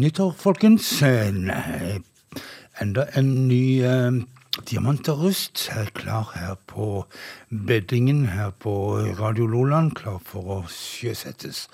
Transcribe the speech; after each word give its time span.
nyttår, 0.00 0.32
folkens. 0.32 1.02
Eh, 1.02 1.28
enda 2.80 3.04
en 3.18 3.32
ny 3.48 3.82
eh, 3.84 4.20
Diamant 4.66 5.08
og 5.12 5.26
er 5.30 5.90
klar 5.94 6.32
her 6.34 6.56
på 6.66 7.04
beddingen 7.48 8.24
her 8.32 8.50
på 8.50 8.72
Radio 9.20 9.46
Loland, 9.46 9.92
klar 9.94 10.18
for 10.24 10.56
å 10.56 10.56
sjøsettes. 10.72 11.68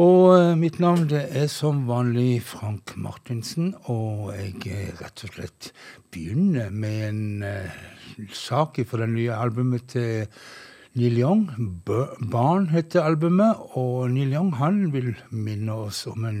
Og 0.00 0.32
eh, 0.38 0.56
mitt 0.58 0.80
navn 0.82 1.06
det 1.10 1.26
er 1.36 1.46
som 1.52 1.84
vanlig 1.88 2.42
Frank 2.48 2.96
Martinsen, 2.96 3.74
og 3.92 4.32
jeg 4.34 4.96
rett 5.00 5.24
og 5.26 5.36
slett 5.36 5.70
begynner 6.10 6.72
med 6.72 7.06
en 7.08 7.22
eh, 7.46 7.80
sak 8.32 8.80
fra 8.88 9.04
det 9.04 9.12
nye 9.14 9.36
albumet 9.36 9.88
til 9.94 10.28
Neil 10.98 11.18
Young. 11.20 11.46
Barn 11.86 12.70
heter 12.72 13.06
albumet, 13.06 13.58
og 13.78 14.10
Neil 14.10 14.32
Young 14.34 14.54
han 14.58 14.88
vil 14.94 15.12
minne 15.30 15.84
oss 15.86 16.06
om 16.10 16.26
en 16.26 16.40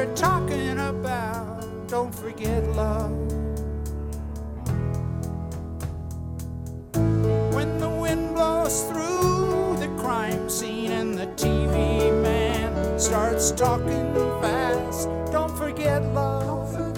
you're 0.00 0.16
talking 0.16 0.78
about. 0.78 1.62
Don't 1.86 2.14
forget 2.14 2.64
love. 2.68 3.10
When 7.54 7.78
the 7.78 7.90
wind 7.90 8.34
blows 8.34 8.84
through 8.84 9.76
the 9.78 9.88
crime 9.98 10.48
scene 10.48 10.92
and 10.92 11.18
the 11.18 11.26
TV 11.36 12.18
man 12.22 12.98
starts 12.98 13.50
talking 13.50 14.14
fast, 14.40 15.10
don't 15.32 15.54
forget 15.54 16.02
love. 16.14 16.89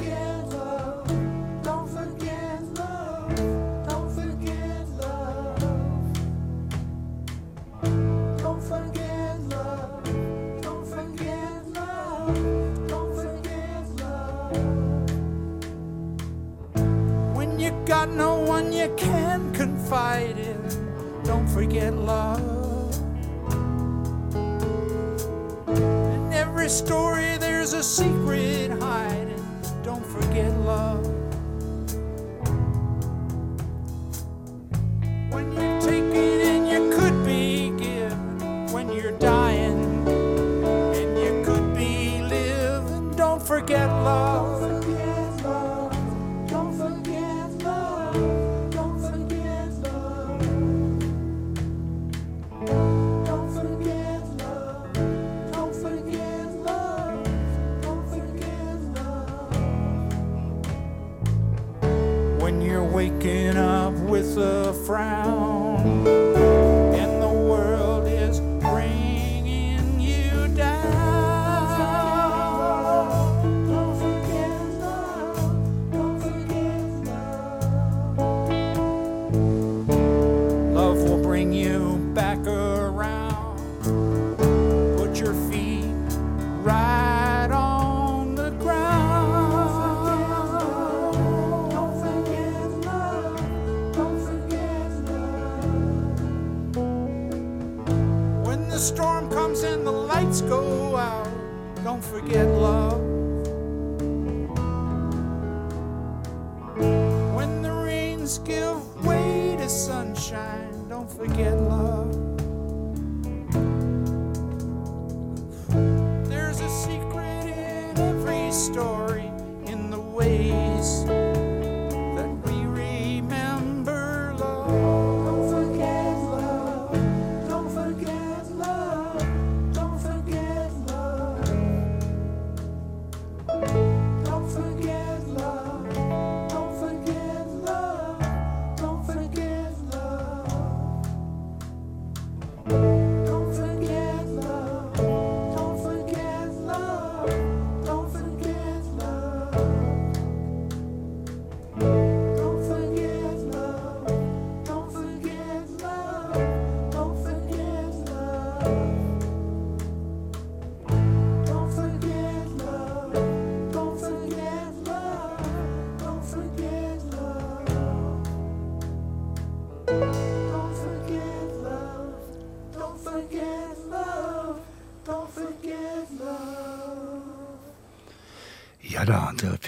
love. 111.68 112.21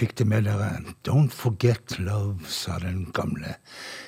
fikk 0.05 0.17
det 0.19 0.25
med 0.29 0.45
dere. 0.45 0.83
Don't 1.07 1.33
forget 1.33 1.97
love, 1.97 2.45
sa 2.45 2.77
den 2.79 3.07
gamle 3.13 3.55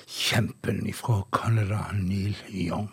kjempen 0.05 0.83
fra 0.93 1.23
Canada, 1.33 1.87
Neil 1.93 2.37
Young. 2.53 2.91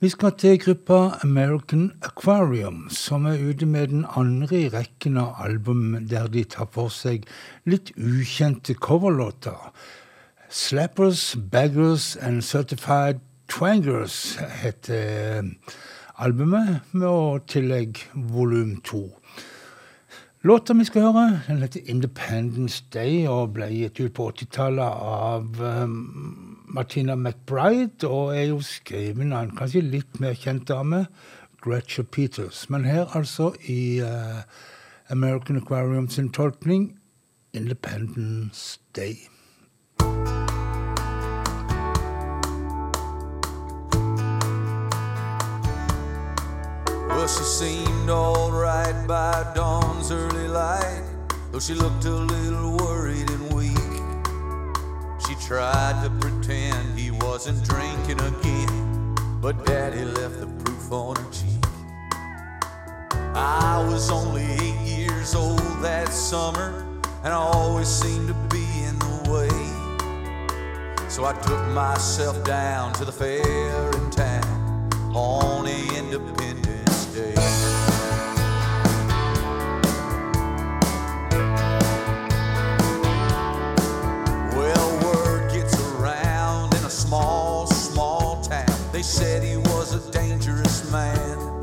Vi 0.00 0.08
skal 0.08 0.36
til 0.38 0.58
gruppa 0.62 1.18
American 1.24 1.90
Aquarium, 2.02 2.86
som 2.90 3.26
er 3.26 3.42
ute 3.42 3.66
med 3.66 3.88
den 3.88 4.06
andre 4.16 4.60
i 4.60 4.68
rekken 4.70 5.18
av 5.18 5.42
album 5.42 6.06
der 6.06 6.28
de 6.28 6.44
tar 6.44 6.70
for 6.70 6.88
seg 6.88 7.26
litt 7.66 7.90
ukjente 7.98 8.78
coverlåter. 8.78 9.72
Slappers, 10.50 11.36
Baggers 11.50 12.16
and 12.16 12.42
Certified 12.42 13.18
Twangers 13.48 14.38
heter 14.62 15.50
albumet, 16.16 16.86
med 16.92 17.08
å 17.10 17.40
tillegg 17.46 17.98
volum 18.14 18.78
to. 18.84 19.08
Låta 20.42 20.72
vi 20.72 20.84
skal 20.84 21.02
høre, 21.02 21.40
den 21.48 21.58
heter 21.60 21.80
Independence 21.84 22.84
Day 22.94 23.26
og 23.28 23.50
ble 23.58 23.66
gitt 23.74 23.98
ut 24.00 24.14
på 24.16 24.30
80-tallet 24.30 25.02
av 25.04 25.60
um, 25.60 25.98
Martina 26.64 27.12
McBride, 27.12 28.08
og 28.08 28.32
er 28.32 28.46
jo 28.48 28.62
skrevet 28.64 29.20
av 29.20 29.42
en 29.42 29.52
kanskje 29.58 29.84
litt 29.84 30.16
mer 30.16 30.32
kjent 30.32 30.64
dame, 30.72 31.02
Gretchen 31.60 32.08
Peters. 32.08 32.70
Men 32.72 32.88
her 32.88 33.12
altså 33.12 33.50
i 33.68 34.00
uh, 34.00 34.40
American 35.12 35.60
Aquarium 35.60 36.08
sin 36.08 36.32
tolkning 36.32 36.94
Independence 37.52 38.80
Day. 38.96 39.20
She 47.36 47.44
seemed 47.44 48.10
all 48.10 48.50
right 48.50 49.06
by 49.06 49.46
dawn's 49.54 50.10
early 50.10 50.48
light, 50.48 51.04
though 51.52 51.60
she 51.60 51.74
looked 51.74 52.04
a 52.04 52.10
little 52.10 52.76
worried 52.76 53.30
and 53.30 53.52
weak. 53.52 53.76
She 55.26 55.34
tried 55.46 56.02
to 56.02 56.10
pretend 56.20 56.98
he 56.98 57.10
wasn't 57.10 57.62
drinking 57.64 58.20
again, 58.20 59.14
but 59.40 59.64
Daddy 59.64 60.04
left 60.04 60.40
the 60.40 60.46
proof 60.46 60.92
on 60.92 61.16
her 61.16 61.30
cheek. 61.30 61.64
I 63.34 63.86
was 63.88 64.10
only 64.10 64.42
eight 64.42 64.80
years 64.80 65.34
old 65.34 65.60
that 65.82 66.08
summer, 66.08 66.84
and 67.22 67.32
I 67.32 67.36
always 67.36 67.88
seemed 67.88 68.28
to 68.28 68.34
be 68.48 68.64
in 68.82 68.98
the 68.98 69.30
way. 69.30 69.48
So 71.08 71.24
I 71.24 71.32
took 71.42 71.64
myself 71.68 72.42
down 72.44 72.92
to 72.94 73.04
the 73.04 73.12
fair 73.12 73.90
in 73.90 74.10
town 74.10 74.90
on 75.14 75.66
Independence 75.66 76.59
dangerous 90.10 90.90
man. 90.90 91.60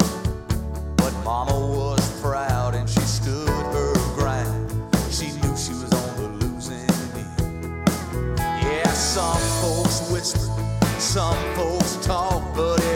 But 0.98 1.14
Mama 1.24 1.60
was 1.60 2.22
proud 2.22 2.76
and 2.76 2.90
she 2.90 3.02
stood 3.02 3.48
her 3.50 3.94
ground. 4.16 4.72
She 5.12 5.28
knew 5.32 5.56
she 5.58 5.74
was 5.74 5.92
on 5.94 6.16
the 6.18 6.46
losing 6.46 6.78
end. 6.78 8.40
Yeah, 8.40 8.88
some 8.94 9.42
folks 9.62 10.10
whisper, 10.12 10.52
some 11.00 11.38
folks 11.56 11.98
talk, 12.06 12.44
but 12.56 12.87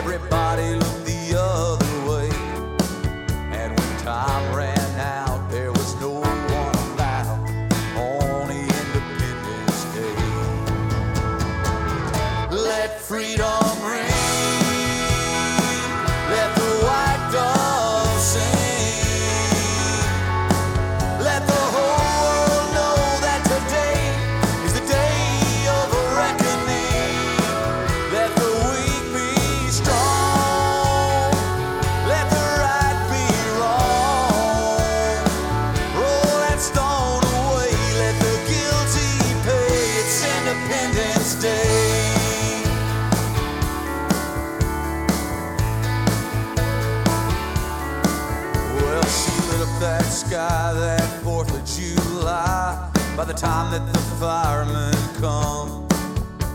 sky 50.31 50.71
that 50.73 51.23
4th 51.25 51.51
of 51.59 51.65
July. 51.65 52.89
By 53.17 53.25
the 53.25 53.33
time 53.33 53.69
that 53.73 53.85
the 53.91 53.99
firemen 54.17 54.95
come, 55.19 55.85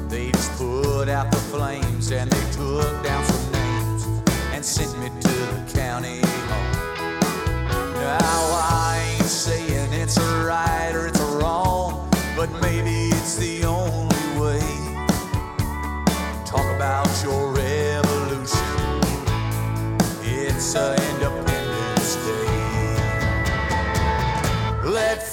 they 0.09 0.33
just 0.33 0.51
put 0.57 1.11
out 1.11 1.31
the 1.31 1.37
flames 1.53 2.11
and 2.11 2.31
they 2.31 2.53
took 2.53 3.05
down 3.05 3.23
some 3.27 3.53
names 3.53 4.03
and 4.55 4.65
sent 4.65 4.99
me 4.99 5.09
to 5.21 5.29
the 5.29 5.73
county 5.75 6.21
home. 6.49 6.73
Now 8.01 8.41
I 8.81 8.96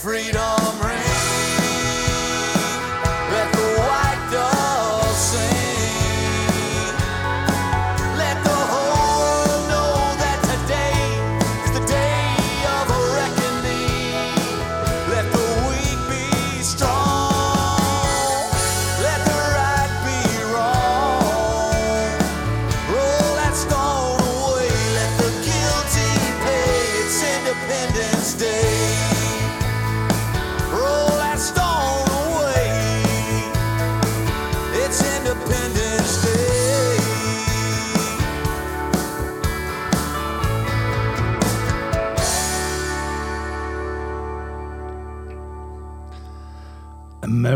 freedom 0.03 0.62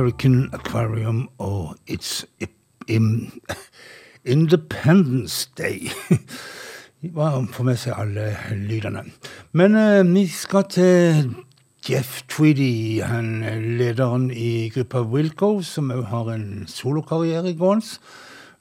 American 0.08 0.50
Aquarium 0.54 1.30
og 1.38 1.76
It's 1.90 2.24
Independence 4.26 5.50
Day. 5.58 5.90
Det 7.02 7.12
var 7.16 7.48
få 7.52 7.64
med 7.64 7.76
seg 7.76 7.98
alle 8.00 8.38
lydene. 8.56 9.04
Men 9.52 9.76
eh, 9.76 10.08
vi 10.08 10.24
skal 10.32 10.64
til 10.72 11.34
Jeff 11.90 12.22
Tweedy, 12.30 13.04
han 13.04 13.44
er 13.44 13.60
lederen 13.60 14.32
i 14.32 14.70
gruppa 14.72 15.02
Wilco, 15.02 15.62
som 15.62 15.92
òg 15.92 16.06
har 16.08 16.32
en 16.32 16.64
solokarriere 16.72 17.52
i 17.52 17.58
gående. 17.60 18.00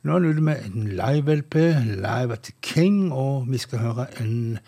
Nå 0.03 0.17
er 0.17 0.19
han 0.19 0.27
ute 0.27 0.43
med 0.51 0.67
en 0.67 0.91
live-LP, 0.99 1.55
Live 2.03 2.33
at 2.33 2.43
the 2.51 2.59
King, 2.63 3.13
og 3.13 3.47
vi 3.47 3.63
skal 3.63 3.87
høre 3.87 4.09
en 4.19 4.59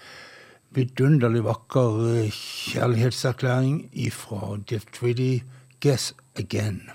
vidunderlig 0.70 1.42
vakker 1.44 2.00
eh, 2.14 2.30
kjærlighetserklæring 2.30 3.82
fra 4.14 4.56
Jeff 4.70 4.86
Tweedy, 4.94 5.42
Guess 5.82 6.14
Again. 6.38 6.92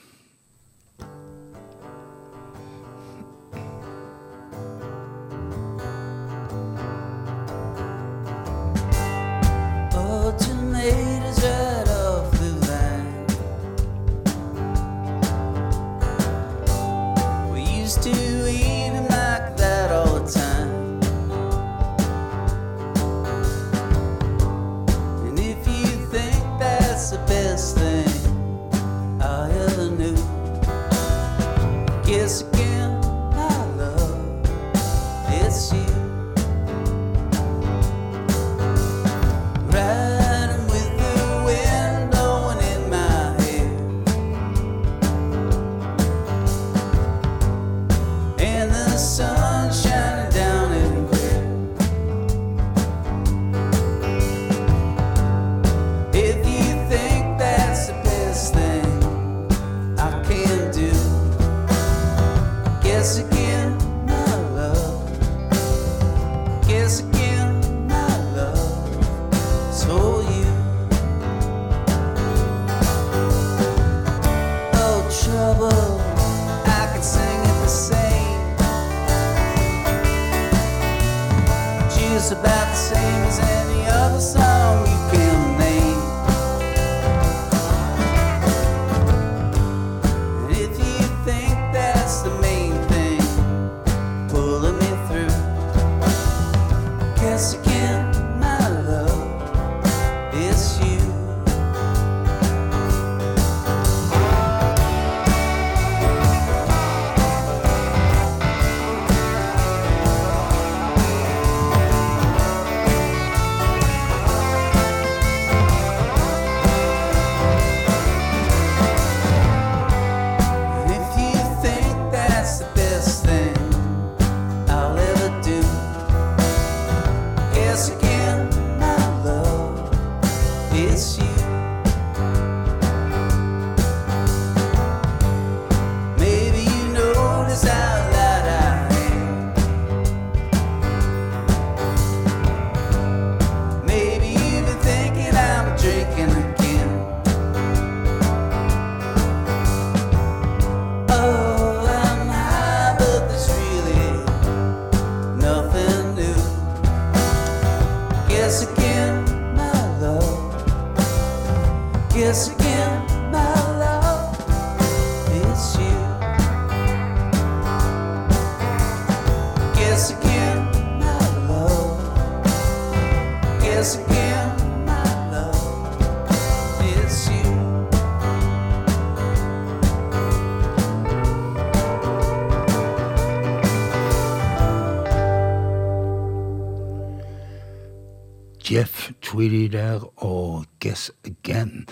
Tweedy 189.33 189.67
der 189.67 190.03
og 190.23 190.65
Guess 190.79 191.11
Again. 191.25 191.87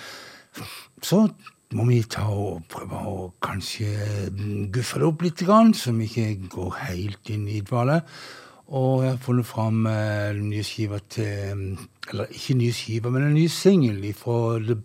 Så 1.01 1.27
må 1.74 1.86
vi 1.88 2.03
ta 2.05 2.27
og 2.29 2.67
prøve 2.69 3.00
å 3.10 3.24
kanskje 3.41 4.29
guffe 4.69 5.00
det 5.01 5.07
opp 5.07 5.24
litt, 5.25 5.41
så 5.41 5.93
vi 5.95 6.05
ikke 6.05 6.50
går 6.53 6.75
helt 6.83 7.31
inn 7.33 7.48
i 7.50 7.63
dvale. 7.65 8.03
Og 8.69 9.01
jeg 9.03 9.15
har 9.15 9.24
funnet 9.25 9.48
fram 9.50 9.79
den 9.88 10.51
nye 10.51 10.63
skiva 10.63 11.00
til 11.10 11.79
Eller 12.12 12.29
ikke 12.29 12.60
nye 12.60 12.75
skiva, 12.75 13.10
men 13.10 13.25
en 13.25 13.33
ny 13.33 13.48
singel 13.48 14.05
fra 14.13 14.60
The 14.62 14.77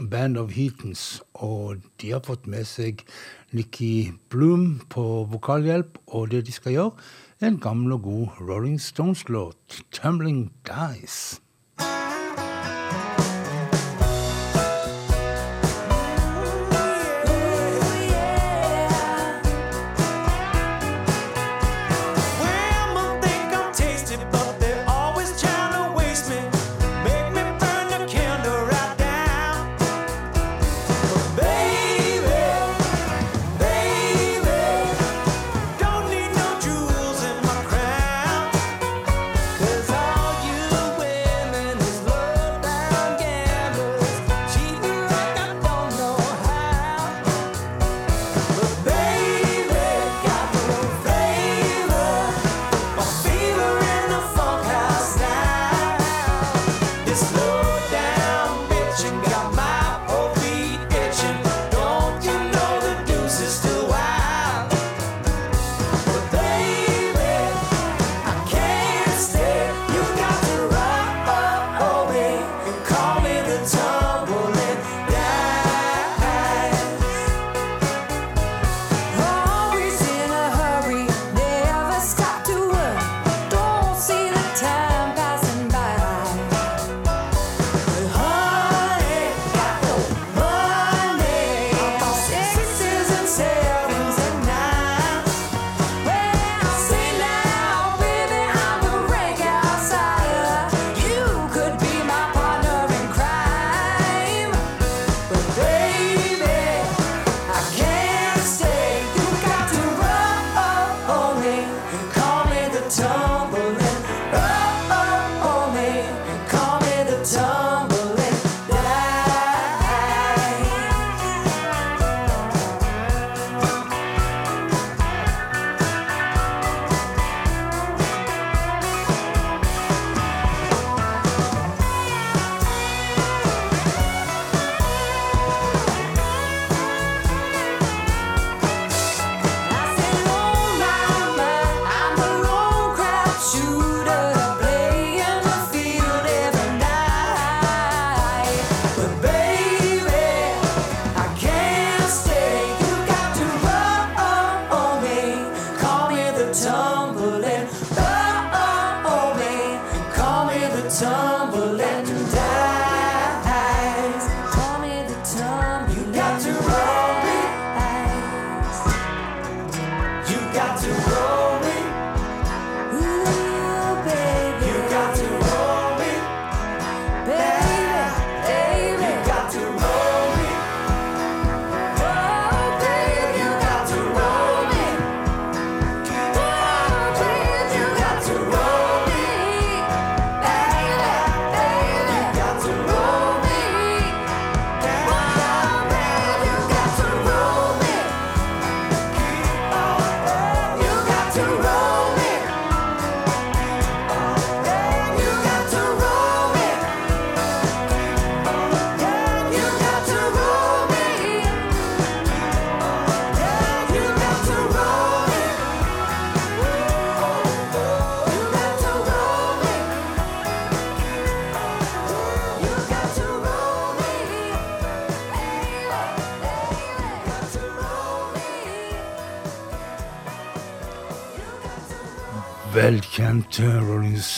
Band 0.00 0.40
of 0.40 0.50
Heatons. 0.56 1.22
Og 1.34 1.84
de 2.00 2.10
har 2.10 2.24
fått 2.26 2.48
med 2.50 2.66
seg 2.66 3.04
Nikki 3.52 4.10
Bloom 4.32 4.80
på 4.90 5.06
vokalhjelp, 5.30 6.00
og 6.08 6.32
det 6.34 6.46
de 6.48 6.56
skal 6.56 6.72
gjøre, 6.72 7.06
er 7.40 7.52
en 7.52 7.62
gammel 7.62 7.94
og 7.98 8.02
god 8.08 8.42
Rolling 8.48 8.80
Stones-låt, 8.80 9.84
'Tumbling 9.92 10.50
Dice'. 10.66 11.41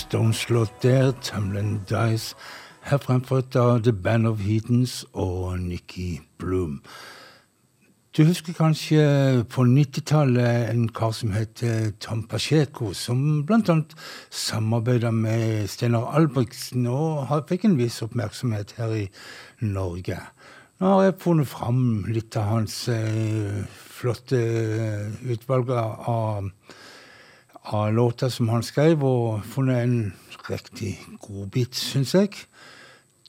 Stones-låt 0.05 0.83
der, 0.83 1.13
Tamlin 1.23 1.81
Dice, 1.89 2.35
her 2.83 2.99
fremført 2.99 3.57
av 3.57 3.83
The 3.83 3.93
Band 3.93 4.27
of 4.27 4.43
Heatons 4.45 5.05
og 5.13 5.59
Nikki 5.59 6.21
Bloom. 6.39 6.83
Du 8.17 8.25
husker 8.29 8.53
kanskje 8.53 9.01
på 9.49 9.65
90-tallet 9.65 10.69
en 10.71 10.85
kar 10.93 11.15
som 11.17 11.33
heter 11.33 11.95
Tom 12.05 12.23
Pacheco, 12.29 12.93
som 12.93 13.47
annet 13.49 13.97
samarbeida 14.31 15.11
med 15.11 15.71
Steinar 15.73 16.13
Albrigtsen 16.13 16.85
og 16.87 17.33
fikk 17.49 17.65
en 17.65 17.81
viss 17.81 18.03
oppmerksomhet 18.05 18.77
her 18.77 18.93
i 18.93 19.09
Norge. 19.65 20.21
Nå 20.79 20.93
har 20.93 21.09
jeg 21.09 21.21
funnet 21.25 21.49
fram 21.49 21.85
litt 22.13 22.37
av 22.37 22.51
hans 22.53 22.83
eh, 22.93 23.65
flotte 23.73 24.45
utvalg 25.25 25.73
av 25.73 26.53
av 27.65 27.93
låter 27.93 28.29
som 28.29 28.49
han 28.49 28.63
skrev, 28.63 29.05
og 29.05 29.45
funnet 29.45 29.85
en 29.85 30.13
riktig 30.51 30.99
godbit, 31.21 31.75
syns 31.75 32.15
jeg. 32.15 32.29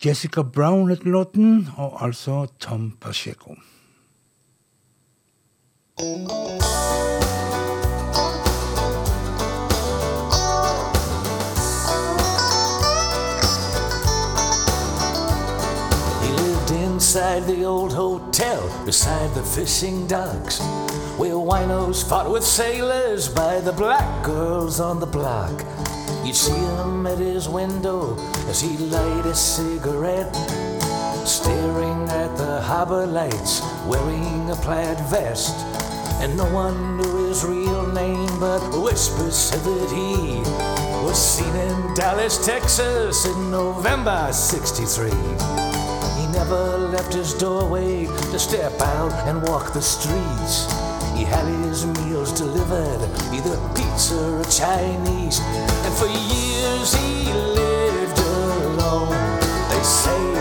Jessica 0.06 0.43
Brown 0.43 0.89
heter 0.89 1.10
låten, 1.10 1.69
og 1.78 2.04
altså 2.04 2.45
Tom 2.60 2.91
Pacheco. 3.02 3.56
He 5.98 7.25
inside 17.15 17.47
the 17.47 17.63
old 17.63 17.93
hotel 17.93 18.86
beside 18.86 19.34
the 19.36 19.41
fishing 19.41 20.06
docks, 20.06 20.60
where 21.17 21.32
winos 21.32 22.04
fought 22.04 22.30
with 22.30 22.43
sailors 22.43 23.30
by 23.30 23.62
the 23.62 23.71
black 23.71 24.25
girls 24.25 24.82
on 24.82 24.99
the 24.99 25.06
block. 25.06 25.63
You'd 26.25 26.36
see 26.36 26.51
him 26.51 27.08
at 27.08 27.17
his 27.17 27.47
window 27.47 28.17
as 28.49 28.60
he 28.60 28.75
light 28.75 29.25
a 29.25 29.34
cigarette, 29.34 30.36
staring 31.25 32.04
at 32.10 32.36
the 32.36 32.60
harbor 32.62 33.06
lights, 33.06 33.62
wearing 33.88 34.49
a 34.49 34.56
plaid 34.58 34.99
vest. 35.10 35.56
And 36.19 36.36
no 36.36 36.54
one 36.54 36.97
knew 36.97 37.28
his 37.30 37.45
real 37.45 37.88
name, 37.93 38.39
but 38.41 38.60
whispers 38.82 39.38
said 39.38 39.62
that 39.62 39.89
he 39.89 40.39
was 41.06 41.17
seen 41.17 41.56
in 41.56 41.93
Dallas, 41.93 42.45
Texas 42.45 43.25
in 43.25 43.51
November 43.51 44.34
63. 44.34 45.75
Never 46.36 46.78
left 46.78 47.13
his 47.13 47.34
doorway 47.34 48.06
to 48.06 48.38
step 48.38 48.80
out 48.82 49.13
and 49.28 49.41
walk 49.48 49.74
the 49.74 49.82
streets. 49.82 50.65
He 51.15 51.24
had 51.24 51.45
his 51.65 51.86
meals 51.86 52.32
delivered, 52.34 53.02
either 53.34 53.58
pizza 53.74 54.19
or 54.39 54.43
Chinese. 54.43 55.39
And 55.39 55.93
for 55.95 56.08
years 56.08 56.93
he 56.93 57.32
lived 57.32 58.19
alone. 58.19 59.39
They 59.69 59.84
say 59.84 60.35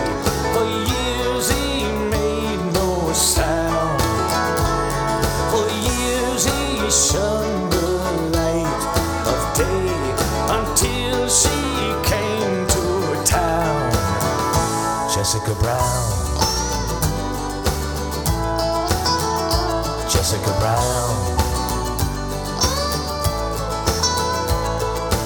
Brown. 20.65 21.37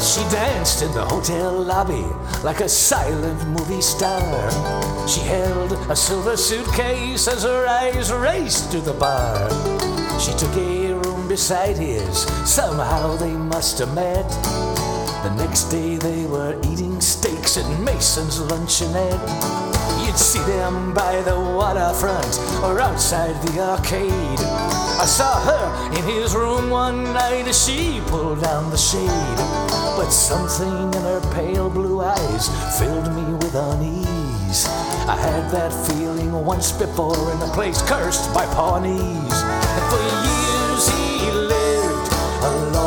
She 0.01 0.21
danced 0.35 0.81
in 0.81 0.91
the 0.91 1.05
hotel 1.05 1.63
lobby 1.63 2.05
like 2.43 2.59
a 2.59 2.67
silent 2.67 3.47
movie 3.47 3.79
star. 3.79 4.51
She 5.07 5.21
held 5.21 5.71
a 5.89 5.95
silver 5.95 6.35
suitcase 6.35 7.29
as 7.29 7.43
her 7.43 7.65
eyes 7.67 8.11
raced 8.11 8.69
to 8.73 8.81
the 8.81 8.91
bar. 8.91 9.49
She 10.19 10.33
took 10.33 10.53
a 10.57 10.93
room 10.93 11.29
beside 11.29 11.77
his, 11.77 12.23
somehow 12.43 13.15
they 13.15 13.31
must 13.31 13.79
have 13.79 13.93
met. 13.95 14.27
The 15.23 15.33
next 15.37 15.69
day 15.69 15.95
they 15.95 16.25
were 16.25 16.59
eating 16.69 16.99
steaks 16.99 17.55
at 17.55 17.79
Mason's 17.79 18.39
luncheonette. 18.39 20.05
You'd 20.05 20.17
see 20.17 20.43
them 20.51 20.93
by 20.93 21.21
the 21.21 21.39
waterfront 21.39 22.39
or 22.61 22.81
outside 22.81 23.41
the 23.43 23.61
arcade. 23.61 24.78
I 24.99 25.05
saw 25.05 25.39
her 25.39 25.95
in 25.97 26.03
his 26.03 26.35
room 26.35 26.69
one 26.69 27.05
night 27.13 27.47
as 27.47 27.65
she 27.65 28.01
pulled 28.07 28.41
down 28.41 28.69
the 28.69 28.75
shade. 28.75 29.39
But 29.95 30.09
something 30.09 30.93
in 30.93 31.03
her 31.03 31.21
pale 31.33 31.69
blue 31.69 32.01
eyes 32.01 32.49
filled 32.77 33.07
me 33.15 33.23
with 33.35 33.55
unease. 33.55 34.67
I 35.07 35.15
had 35.15 35.49
that 35.51 35.71
feeling 35.87 36.33
once 36.45 36.73
before 36.73 37.31
in 37.31 37.41
a 37.41 37.47
place 37.53 37.81
cursed 37.83 38.33
by 38.33 38.45
Pawnees. 38.47 39.39
And 39.39 39.85
for 39.87 40.03
years 40.27 40.89
he 40.89 41.31
lived 41.31 42.11
alone, 42.43 42.78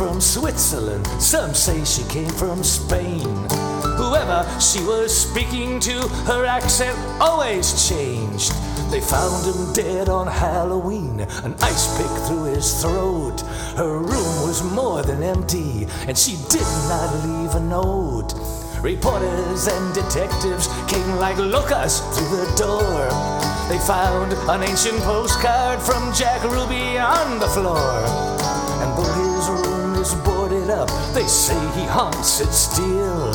from 0.00 0.18
Switzerland, 0.18 1.06
some 1.20 1.52
say 1.52 1.84
she 1.84 2.02
came 2.04 2.30
from 2.30 2.64
Spain. 2.64 3.20
Whoever 3.98 4.48
she 4.58 4.80
was 4.84 5.14
speaking 5.14 5.78
to, 5.80 5.92
her 6.24 6.46
accent 6.46 6.98
always 7.20 7.86
changed. 7.86 8.50
They 8.90 9.02
found 9.02 9.44
him 9.44 9.74
dead 9.74 10.08
on 10.08 10.26
Halloween, 10.26 11.20
an 11.44 11.54
ice 11.60 11.98
pick 11.98 12.10
through 12.26 12.44
his 12.44 12.80
throat. 12.80 13.42
Her 13.76 13.98
room 13.98 14.32
was 14.48 14.62
more 14.72 15.02
than 15.02 15.22
empty, 15.22 15.86
and 16.08 16.16
she 16.16 16.38
did 16.48 16.70
not 16.88 17.12
leave 17.22 17.54
a 17.54 17.60
note. 17.60 18.32
Reporters 18.80 19.66
and 19.68 19.94
detectives 19.94 20.68
came 20.88 21.16
like 21.16 21.36
locusts 21.36 22.00
through 22.16 22.38
the 22.38 22.54
door. 22.56 23.10
They 23.68 23.78
found 23.86 24.32
an 24.48 24.62
ancient 24.62 24.98
postcard 25.00 25.78
from 25.82 26.10
Jack 26.14 26.42
Ruby 26.44 26.96
on 26.96 27.38
the 27.38 27.48
floor. 27.48 28.40
And 28.80 28.96
though 28.96 29.12
his 29.12 29.59
boarded 30.24 30.70
up, 30.70 30.88
they 31.14 31.26
say 31.26 31.58
he 31.78 31.84
haunts 31.86 32.40
it 32.40 32.52
still. 32.52 33.32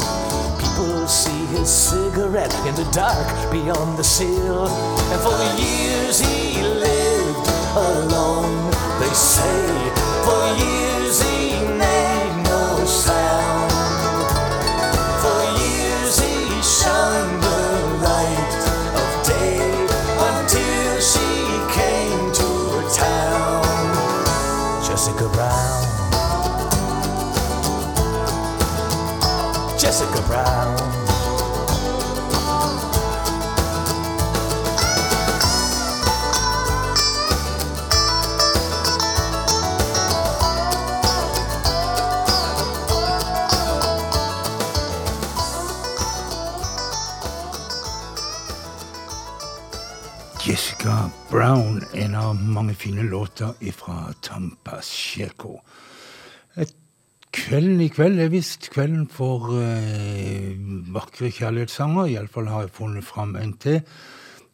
People 0.59 1.07
see 1.07 1.45
his 1.57 1.69
cigarette 1.69 2.53
in 2.67 2.75
the 2.75 2.89
dark 2.91 3.27
beyond 3.51 3.97
the 3.97 4.03
sill. 4.03 4.67
And 4.67 5.21
for 5.21 5.37
years 5.61 6.19
he 6.19 6.61
lived 6.61 7.47
alone, 7.75 8.71
they 8.99 9.13
say. 9.13 9.91
For 10.25 10.43
years 10.63 11.21
he 11.21 11.55
Brown, 52.25 52.53
mange 52.53 52.73
fine 52.73 53.03
låter 53.03 53.71
fra 53.71 54.13
Tampas 54.21 54.57
Pacheco. 54.63 55.59
Kvelden 57.31 57.81
i 57.81 57.89
kveld 57.93 58.17
er 58.19 58.31
visst 58.33 58.71
kvelden 58.73 59.03
for 59.11 59.51
eh, 59.59 60.55
vakre 60.95 61.29
kjærlighetssanger. 61.29 62.07
Iallfall 62.09 62.49
har 62.49 62.65
jeg 62.65 62.73
funnet 62.73 63.05
fram 63.05 63.35
en 63.35 63.53
til. 63.61 63.81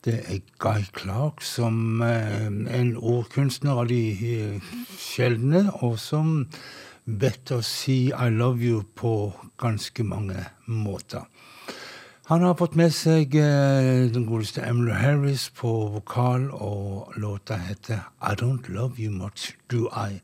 Det 0.03 0.17
er 0.19 0.41
Guy 0.59 0.83
Clark, 0.97 1.39
som 1.47 2.01
eh, 2.03 2.49
en 2.49 2.91
ordkunstner 2.97 3.79
av 3.85 3.87
de 3.87 4.01
eh, 4.19 4.73
sjeldne, 4.99 5.69
og 5.79 5.95
som 6.01 6.41
bedt 7.05 7.55
å 7.55 7.61
si 7.63 8.09
I 8.11 8.27
love 8.35 8.59
you 8.59 8.83
på 8.83 9.31
ganske 9.61 10.03
mange 10.03 10.43
måter. 10.67 11.23
Han 12.25 12.43
har 12.43 12.53
fått 12.53 12.75
med 12.77 12.93
seg 12.93 13.33
eh, 13.35 14.05
den 14.13 14.27
godeste 14.29 14.61
Emmylou 14.61 14.93
Harris 14.93 15.47
på 15.57 15.71
vokal, 15.95 16.51
og 16.53 17.13
låta 17.17 17.57
heter 17.57 18.05
I 18.21 18.35
Don't 18.37 18.69
Love 18.69 19.01
You 19.01 19.11
Much 19.11 19.55
Do 19.71 19.89
I. 19.89 20.21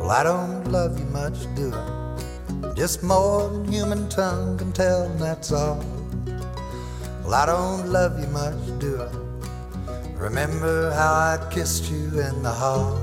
Well, 0.00 0.10
I 0.10 0.22
don't 0.24 0.70
love 0.72 0.98
you 0.98 1.06
much, 1.06 1.46
do 1.56 1.72
I? 1.72 2.74
Just 2.76 3.02
more 3.02 3.48
than 3.48 3.72
human 3.72 4.08
tongue 4.08 4.58
can 4.58 4.72
tell, 4.72 5.02
and 5.02 5.18
that's 5.18 5.50
all. 5.50 5.82
Well, 7.24 7.34
I 7.34 7.46
don't 7.46 7.90
love 7.90 8.20
you 8.20 8.28
much, 8.28 8.78
do 8.78 9.02
I? 9.02 9.27
Remember 10.18 10.90
how 10.90 11.14
I 11.14 11.48
kissed 11.48 11.88
you 11.90 12.20
in 12.20 12.42
the 12.42 12.50
hall? 12.50 12.98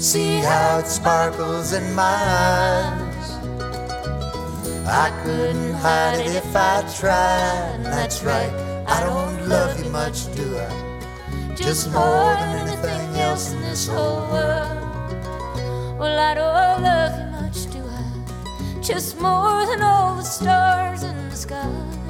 See 0.00 0.38
how 0.38 0.78
it 0.78 0.86
sparkles 0.86 1.74
in 1.74 1.94
my 1.94 2.02
eyes. 2.02 3.30
I 4.86 5.10
couldn't 5.22 5.74
hide 5.74 6.20
it 6.20 6.34
if 6.34 6.56
I 6.56 6.80
tried, 6.98 7.74
and 7.74 7.84
that's 7.84 8.22
right. 8.24 8.50
I 8.86 9.04
don't 9.04 9.48
love 9.50 9.78
you 9.84 9.90
much, 9.90 10.34
do 10.34 10.56
I? 10.56 11.54
Just 11.54 11.92
more 11.92 12.34
than 12.40 12.66
anything 12.66 13.20
else 13.20 13.52
in 13.52 13.60
this 13.60 13.86
whole 13.86 14.26
world. 14.32 14.78
Well, 15.98 16.18
I 16.18 16.32
don't 16.32 16.82
love 16.82 17.12
you 17.20 17.26
much, 17.42 17.70
do 17.70 17.80
I? 17.84 18.82
Just 18.82 19.20
more 19.20 19.66
than 19.66 19.82
all 19.82 20.16
the 20.16 20.22
stars 20.22 21.02
in 21.02 21.28
the 21.28 21.36
sky. 21.36 22.09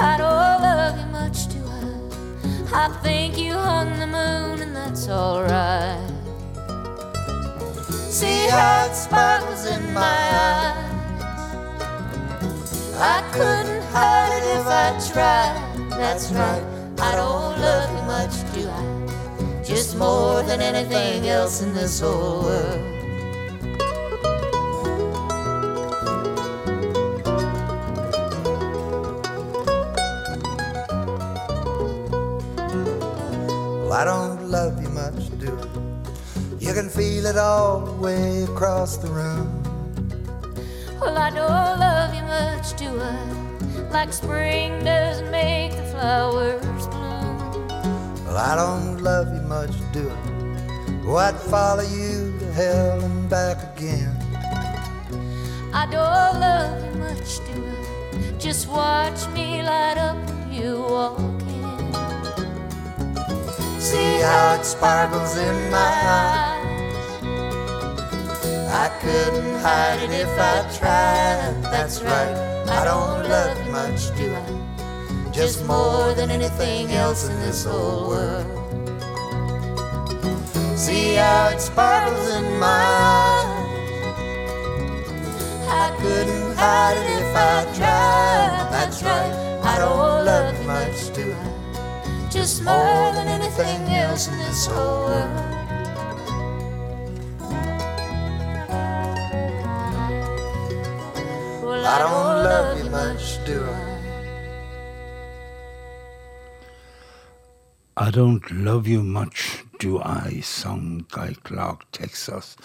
I 0.00 0.16
don't 0.16 0.62
love 0.62 0.98
you 0.98 1.06
much, 1.06 1.48
do 1.48 1.58
I? 1.66 2.86
I 2.86 2.88
think 3.02 3.36
you 3.36 3.54
hung 3.54 3.98
the 3.98 4.06
moon, 4.06 4.62
and 4.62 4.76
that's 4.76 5.08
alright. 5.08 5.98
See 7.88 8.46
how 8.48 8.86
it 8.86 8.94
sparkles 8.94 9.66
in 9.66 9.92
my 9.92 10.00
eyes. 10.00 10.88
I 12.94 13.22
couldn't 13.32 13.82
hide 13.92 14.32
it 14.38 14.44
if 14.58 14.66
I 14.66 14.98
tried. 15.12 15.90
That's 15.90 16.30
right. 16.30 16.62
I 17.00 17.14
don't 17.16 17.60
love 17.60 17.90
you 17.90 18.02
much, 18.06 18.34
do 18.54 18.68
I? 18.68 19.62
Just 19.64 19.96
more 19.96 20.42
than 20.42 20.60
anything 20.60 21.28
else 21.28 21.60
in 21.60 21.74
this 21.74 22.00
whole 22.00 22.42
world. 22.42 22.97
I 33.98 34.04
don't 34.04 34.48
love 34.48 34.80
you 34.80 34.90
much, 34.90 35.28
do 35.40 35.58
I? 35.58 36.60
You 36.60 36.72
can 36.72 36.88
feel 36.88 37.26
it 37.26 37.36
all 37.36 37.80
the 37.80 38.00
way 38.00 38.44
across 38.44 38.96
the 38.96 39.08
room. 39.08 39.48
Well, 41.00 41.18
I 41.18 41.30
don't 41.30 41.80
love 41.80 42.14
you 42.14 42.22
much, 42.22 42.76
do 42.76 42.90
I? 43.00 43.90
Like 43.90 44.12
spring 44.12 44.84
doesn't 44.84 45.32
make 45.32 45.72
the 45.72 45.82
flowers 45.82 46.86
bloom. 46.86 47.66
Well, 48.24 48.36
I 48.36 48.54
don't 48.54 49.02
love 49.02 49.34
you 49.34 49.42
much, 49.48 49.74
do 49.92 50.08
I? 50.08 51.02
Oh, 51.04 51.16
I'd 51.16 51.34
follow 51.50 51.82
you 51.82 52.38
to 52.38 52.52
hell 52.52 53.00
and 53.00 53.28
back 53.28 53.76
again. 53.76 54.14
I 55.74 55.86
don't 55.90 56.38
love 56.38 56.84
you 56.84 57.00
much, 57.00 57.38
do 57.48 57.66
I? 57.66 58.38
Just 58.38 58.68
watch 58.68 59.26
me 59.30 59.60
light 59.64 59.98
up 59.98 60.16
when 60.30 60.52
you 60.52 60.82
walk. 60.82 61.37
See 63.88 64.20
how 64.20 64.56
it 64.60 64.66
sparkles 64.66 65.34
in 65.38 65.70
my 65.70 65.92
eyes. 66.20 67.22
I 68.84 68.90
couldn't 69.00 69.60
hide 69.60 70.02
it 70.02 70.10
if 70.10 70.28
I 70.38 70.56
tried. 70.78 71.62
That's 71.72 72.02
right. 72.02 72.36
I 72.68 72.84
don't 72.84 73.26
love 73.26 73.56
much, 73.70 74.14
do 74.14 74.34
I? 74.34 75.30
Just 75.32 75.64
more 75.64 76.12
than 76.12 76.30
anything 76.30 76.92
else 76.92 77.30
in 77.30 77.40
this 77.40 77.64
whole 77.64 78.08
world. 78.08 78.46
See 80.76 81.14
how 81.14 81.48
it 81.54 81.58
sparkles 81.58 82.28
in 82.36 82.58
my 82.58 82.84
eyes. 83.16 83.68
I 85.66 85.96
couldn't 85.98 86.56
hide 86.56 86.98
it 86.98 87.08
if 87.22 87.34
I 87.34 87.64
tried. 87.78 88.68
That's 88.70 89.02
right. 89.02 89.32
I 89.64 89.78
don't 89.78 90.26
love 90.26 90.66
much, 90.66 91.10
do 91.14 91.32
I? 91.32 91.47
Just 92.38 92.62
more 92.62 93.12
than 93.14 93.26
anything 93.26 93.82
else 93.92 94.28
in 94.28 94.38
this 94.38 94.66
whole 94.66 95.06
world. 95.06 95.32
Well, 101.64 101.84
I 101.84 101.98
don't 101.98 102.44
love 102.46 102.78
you 102.78 102.90
much, 102.90 103.44
do 103.44 103.64
I? 103.64 103.88
I 107.96 108.10
Don't 108.12 108.48
Love 108.52 108.86
You 108.86 109.02
Much 109.02 109.64
Do 109.78 110.00
I, 110.02 110.40
sang 110.42 111.06
Guy 111.14 111.34
Clark, 111.46 111.84
Texas. 111.92 112.56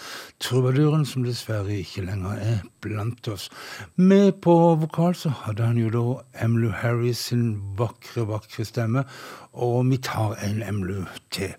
Trubaduren 0.42 1.04
som 1.06 1.22
dessverre 1.22 1.76
ikke 1.78 2.02
lenger 2.08 2.40
er 2.42 2.62
blant 2.82 3.28
oss. 3.30 3.48
Med 3.94 4.40
på 4.42 4.54
vokal 4.82 5.14
så 5.14 5.30
hadde 5.44 5.68
han 5.68 5.78
jo 5.78 5.92
da 5.94 6.04
Emlu 6.44 6.72
Harris 6.74 7.28
sin 7.30 7.52
vakre, 7.78 8.26
vakre 8.26 8.66
stemme, 8.66 9.04
og 9.52 9.84
vi 9.92 10.00
tar 10.02 10.34
en 10.42 10.64
Emlu 10.66 11.04
til. 11.30 11.54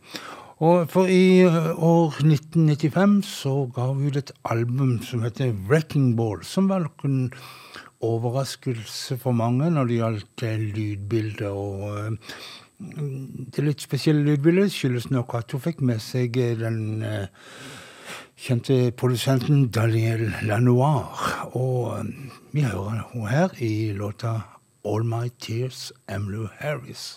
Og 0.59 0.89
for 0.91 1.07
i 1.11 1.45
år 1.45 2.19
1995 2.19 3.17
så 3.27 3.55
ga 3.75 3.89
vi 3.95 4.11
ut 4.11 4.19
et 4.19 4.35
album 4.51 4.97
som 5.03 5.23
heter 5.23 5.55
Wrecking 5.69 6.13
Ball, 6.19 6.43
som 6.43 6.67
var 6.71 6.83
noen 6.83 7.31
overraskelse 8.03 9.17
for 9.23 9.35
mange 9.35 9.71
når 9.71 9.87
det 9.87 9.99
gjaldt 10.01 10.45
lydbilde 10.75 11.51
og 11.51 11.83
eh, 11.95 12.37
det 12.77 13.63
litt 13.63 13.83
spesielle 13.83 14.25
lydbildet 14.25 14.73
skyldes 14.73 15.07
nok 15.13 15.37
at 15.37 15.53
hun 15.55 15.63
fikk 15.63 15.81
med 15.85 16.01
seg 16.03 16.35
eh, 16.41 16.55
den 16.59 17.03
eh, 17.05 17.27
kjente 18.35 18.91
produsenten 18.99 19.69
Daniel 19.71 20.27
Lanoir. 20.43 21.07
Og 21.55 21.93
eh, 21.99 22.09
vi 22.51 22.65
hører 22.67 23.05
henne 23.13 23.31
her 23.31 23.55
i 23.63 23.93
låta 23.95 24.41
All 24.85 25.07
My 25.07 25.29
Tears, 25.39 25.91
Emily 26.11 26.49
Harris. 26.59 27.15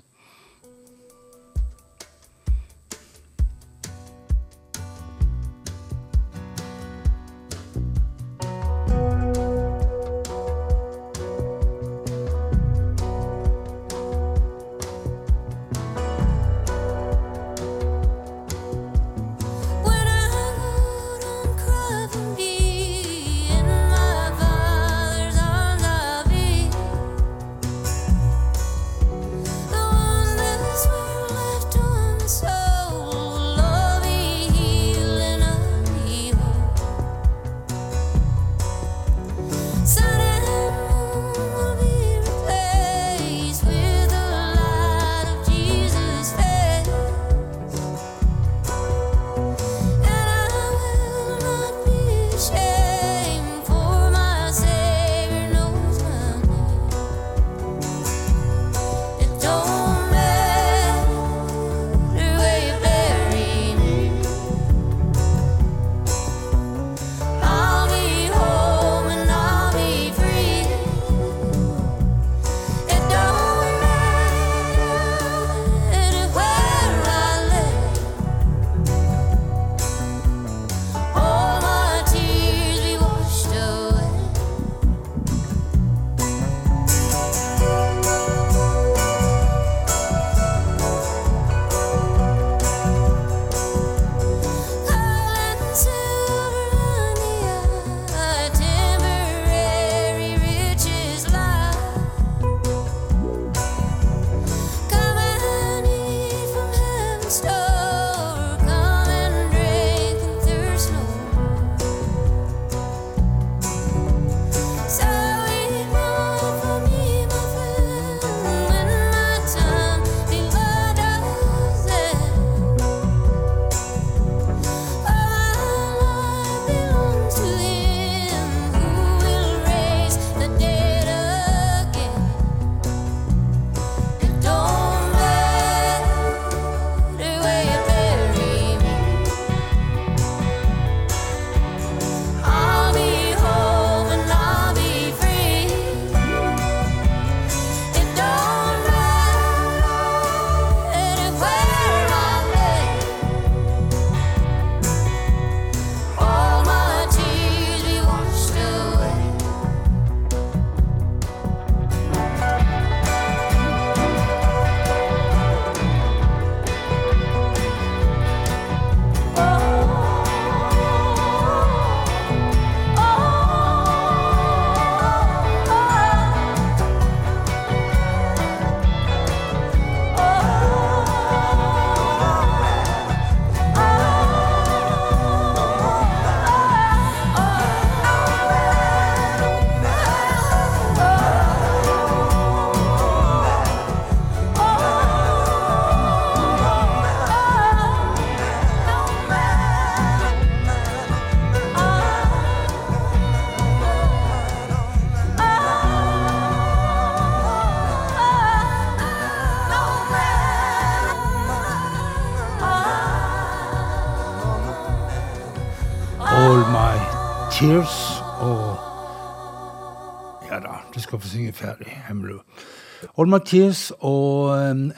Old 223.18 223.32
Mathias 223.32 223.88
og 223.98 224.52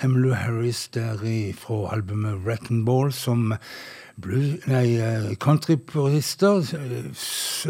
Emmylou 0.04 0.34
Harris 0.36 0.88
der 0.92 1.22
fra 1.56 1.94
albumet 1.94 2.42
Wrecking 2.44 2.82
Ball 2.84 3.08
som 3.16 3.54
eh, 3.54 5.30
countrypurister 5.40 6.60
eh, 6.76 7.06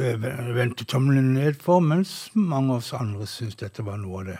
eh, 0.02 0.50
vendte 0.56 0.88
tommelen 0.90 1.34
ned 1.36 1.62
for, 1.62 1.78
mens 1.78 2.32
mange 2.34 2.72
av 2.72 2.82
oss 2.82 2.90
andre 2.98 3.30
syntes 3.30 3.60
dette 3.62 3.86
var 3.86 4.02
noe 4.02 4.24
av 4.24 4.26
det 4.32 4.38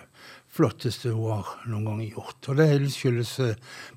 flotteste 0.51 1.15
hun 1.15 1.31
har 1.31 1.57
noen 1.71 1.87
gang 1.87 2.05
gjort. 2.09 2.43
Og 2.51 2.59
det 2.59 2.71
hele 2.73 2.91
skyldes 2.91 3.37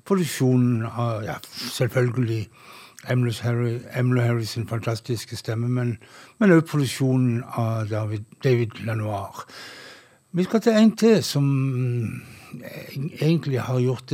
produksjonen 0.06 0.86
av 0.86 1.26
ja, 1.26 1.40
selvfølgelig 1.66 2.44
Emmylou 3.10 3.40
Harris, 3.42 3.88
Harris 4.22 4.54
sin 4.54 4.70
fantastiske 4.70 5.34
stemme, 5.34 5.66
men 5.66 5.98
òg 6.46 6.62
produksjonen 6.62 7.42
av 7.58 7.88
David, 7.90 8.30
David 8.46 8.84
Lanoir. 8.86 9.48
Vi 10.34 10.42
skal 10.44 10.60
til 10.60 10.74
en 10.74 10.96
til 10.98 11.20
som 11.22 11.44
eh, 12.58 12.94
egentlig 13.22 13.60
har 13.62 13.78
gjort 13.78 14.10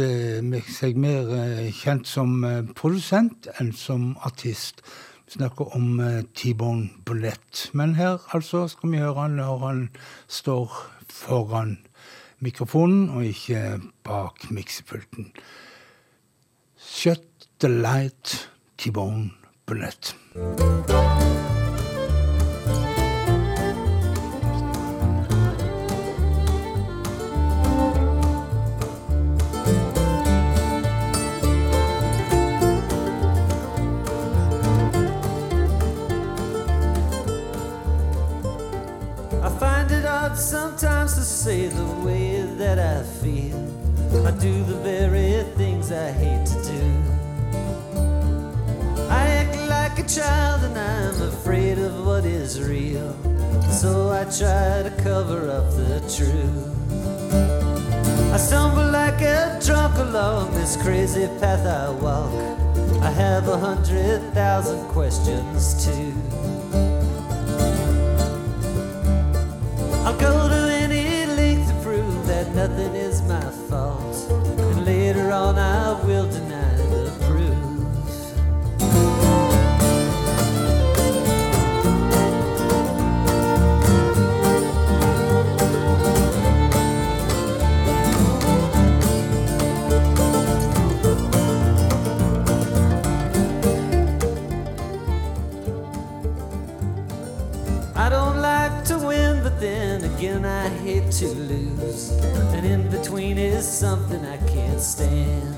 seg 0.68 0.98
mer 1.00 1.30
eh, 1.33 1.70
kjent 1.72 2.04
som 2.09 2.44
eh, 2.44 2.59
produsent 2.76 3.48
enn 3.56 3.72
som 3.72 4.11
artist. 4.28 4.83
Vi 5.24 5.38
snakker 5.38 5.72
om 5.78 5.96
eh, 6.04 6.20
T-Bone 6.37 6.90
Bullett. 7.09 7.70
Men 7.72 7.94
her 7.96 8.20
altså 8.37 8.66
skal 8.68 8.92
vi 8.92 9.00
høre 9.00 9.16
han 9.16 9.38
når 9.40 9.64
han 9.64 9.83
står 10.28 10.76
foran 11.09 11.78
mikrofonen 12.44 13.09
og 13.16 13.24
ikke 13.24 13.80
bak 14.04 14.50
miksepulten. 14.52 15.33
Shut 16.76 17.48
the 17.61 17.72
light, 17.72 18.50
T-Bone 18.76 19.30
Burnett. 19.64 20.14
That 42.76 42.98
I 42.98 43.02
feel. 43.20 43.59
I 44.26 44.30
do 44.30 44.62
the 44.62 44.76
very 44.76 45.42
things 45.56 45.90
I 45.90 46.12
hate 46.12 46.46
to 46.46 46.59
do. 46.74 46.85
I 49.09 49.22
act 49.40 49.56
like 49.68 49.98
a 49.98 50.06
child 50.09 50.62
and 50.68 50.78
I'm 50.78 51.20
afraid 51.22 51.78
of 51.78 52.06
what 52.06 52.24
is 52.24 52.62
real. 52.62 53.12
So 53.80 54.11
I 54.11 54.22
try 54.24 54.88
to 54.88 54.92
cover 55.02 55.50
up 55.50 55.68
the 55.83 55.98
truth. 56.16 56.68
I 58.35 58.37
stumble 58.37 58.88
like 58.90 59.20
a 59.20 59.59
drunk 59.66 59.96
along 59.98 60.54
this 60.54 60.76
crazy 60.76 61.26
path 61.40 61.66
I 61.66 61.90
walk. 61.90 62.33
I 63.02 63.11
have 63.11 63.48
a 63.48 63.59
hundred 63.59 64.20
thousand 64.33 64.87
questions 64.90 65.85
too. 65.85 66.12
Then 99.61 100.03
again 100.05 100.44
I 100.44 100.68
hate 100.68 101.11
to 101.12 101.29
lose. 101.29 102.11
And 102.55 102.66
in 102.66 102.88
between 102.90 103.37
is 103.37 103.68
something 103.68 104.25
I 104.25 104.38
can't 104.49 104.81
stand. 104.81 105.55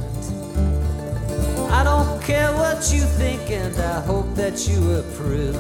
I 1.71 1.85
don't 1.85 2.21
care 2.23 2.53
what 2.53 2.93
you 2.93 3.01
think, 3.01 3.49
and 3.51 3.75
I 3.79 4.01
hope 4.01 4.35
that 4.35 4.69
you 4.69 4.99
approve. 4.99 5.57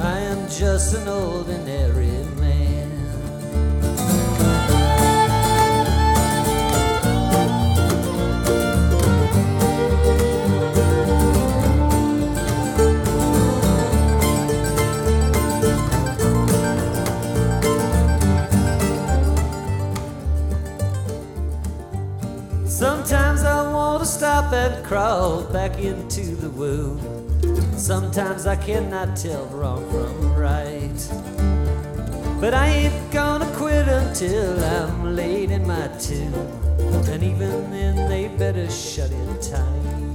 I 0.00 0.18
am 0.18 0.48
just 0.48 0.94
an 0.94 1.06
ordinary 1.08 2.10
man. 2.36 2.41
Crawl 24.92 25.42
back 25.44 25.78
into 25.78 26.20
the 26.36 26.50
womb. 26.50 27.00
Sometimes 27.78 28.46
I 28.46 28.56
cannot 28.56 29.16
tell 29.16 29.46
wrong 29.46 29.82
from 29.90 30.34
right. 30.34 31.00
But 32.38 32.52
I 32.52 32.66
ain't 32.66 33.10
gonna 33.10 33.50
quit 33.56 33.88
until 33.88 34.62
I'm 34.62 35.16
laid 35.16 35.50
in 35.50 35.66
my 35.66 35.88
tomb. 35.98 36.34
And 37.08 37.22
even 37.22 37.70
then, 37.70 38.06
they 38.10 38.28
better 38.36 38.70
shut 38.70 39.10
it 39.10 39.40
tight. 39.40 40.11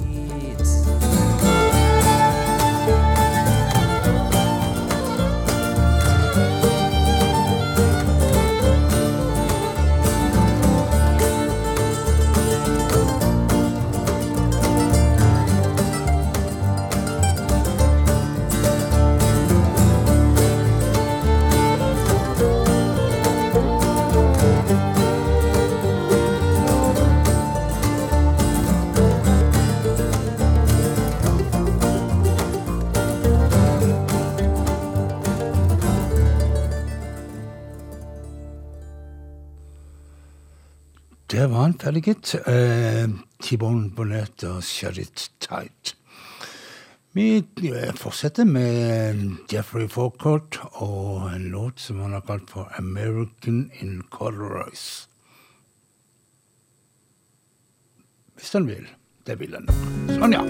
Der 41.37 41.47
var 41.47 41.67
han 41.67 41.73
ferdig, 41.77 42.01
gitt. 42.07 42.31
Eh, 42.49 43.05
T-Bone 43.45 43.91
Bonnet 43.93 44.41
og 44.47 44.63
Shut 44.65 44.97
It 44.97 45.27
Tight. 45.37 45.91
Vi 47.13 47.27
eh, 47.37 47.91
fortsetter 47.93 48.47
med 48.49 49.35
Jeffrey 49.53 49.85
Forcourt 49.85 50.57
og 50.81 51.27
en 51.29 51.45
låt 51.53 51.83
som 51.83 51.99
han 52.01 52.17
har 52.17 52.25
kalt 52.25 52.49
for 52.49 52.73
American 52.81 53.69
in 53.77 54.01
Colorize'. 54.09 55.05
Hvis 58.33 58.53
han 58.53 58.67
vil. 58.67 58.89
Det 59.27 59.37
vil 59.39 59.53
han 59.53 59.69
nok. 59.69 60.17
Sånn, 60.17 60.33
ja. 60.33 60.41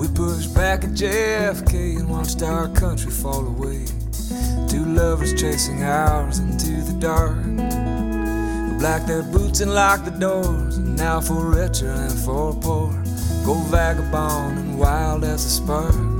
We 0.00 0.08
pushed 0.08 0.54
back 0.54 0.82
at 0.82 0.92
JFK 0.92 1.98
and 1.98 2.08
watched 2.08 2.42
our 2.42 2.68
country 2.68 3.10
fall 3.10 3.46
away. 3.46 3.84
Two 4.66 4.86
lovers 4.86 5.38
chasing 5.38 5.82
ours 5.82 6.38
into 6.38 6.70
the 6.70 6.96
dark. 6.98 7.36
We 7.44 8.78
blacked 8.78 9.08
their 9.08 9.22
boots 9.22 9.60
and 9.60 9.74
locked 9.74 10.06
the 10.06 10.12
doors. 10.12 10.78
And 10.78 10.96
now 10.96 11.20
for 11.20 11.50
richer 11.50 11.90
and 11.90 12.18
for 12.18 12.54
poor, 12.54 12.90
go 13.44 13.52
vagabond 13.68 14.58
and 14.58 14.78
wild 14.78 15.22
as 15.22 15.44
a 15.44 15.50
spark. 15.50 16.19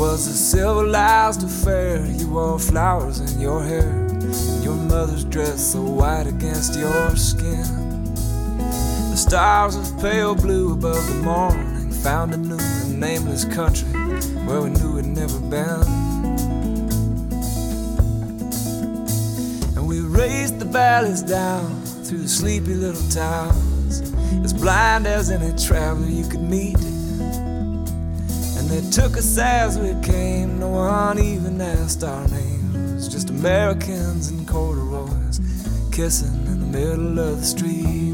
was 0.00 0.26
a 0.28 0.32
civilized 0.32 1.42
affair. 1.42 2.02
You 2.06 2.30
wore 2.30 2.58
flowers 2.58 3.20
in 3.20 3.38
your 3.38 3.62
hair, 3.62 4.08
your 4.62 4.74
mother's 4.74 5.24
dress 5.24 5.72
so 5.72 5.82
white 5.82 6.26
against 6.26 6.74
your 6.78 7.14
skin. 7.16 7.66
The 9.10 9.16
stars 9.16 9.76
of 9.76 10.00
pale 10.00 10.34
blue 10.34 10.72
above 10.72 11.06
the 11.06 11.16
morning 11.16 11.92
found 11.92 12.32
a 12.32 12.38
new 12.38 12.56
and 12.56 12.98
nameless 12.98 13.44
country 13.44 13.90
where 14.46 14.62
we 14.62 14.70
knew 14.70 14.94
we'd 14.94 15.04
never 15.04 15.38
been. 15.38 15.84
And 19.76 19.86
we 19.86 20.00
raised 20.00 20.60
the 20.60 20.64
valleys 20.64 21.20
down 21.20 21.82
through 22.04 22.22
the 22.22 22.28
sleepy 22.28 22.72
little 22.72 23.06
towns, 23.10 24.00
as 24.42 24.54
blind 24.54 25.06
as 25.06 25.30
any 25.30 25.54
traveler 25.62 26.06
you 26.06 26.26
could 26.26 26.40
meet. 26.40 26.78
They 28.70 28.88
took 28.88 29.16
us 29.16 29.36
as 29.36 29.80
we 29.80 30.00
came, 30.00 30.60
no 30.60 30.68
one 30.68 31.18
even 31.18 31.60
asked 31.60 32.04
our 32.04 32.28
names. 32.28 33.08
Just 33.08 33.28
Americans 33.28 34.30
in 34.30 34.46
corduroys 34.46 35.40
kissing 35.90 36.46
in 36.46 36.60
the 36.60 36.78
middle 36.78 37.18
of 37.18 37.40
the 37.40 37.44
street. 37.44 38.09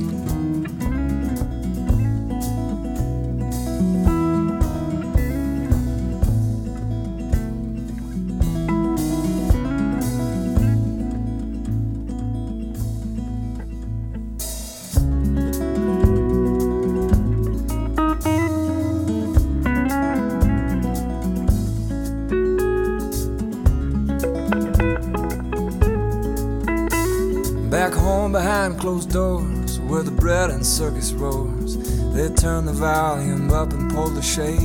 The 32.66 32.72
volume 32.72 33.50
up 33.52 33.72
and 33.72 33.90
pull 33.92 34.08
the 34.08 34.20
shade. 34.20 34.58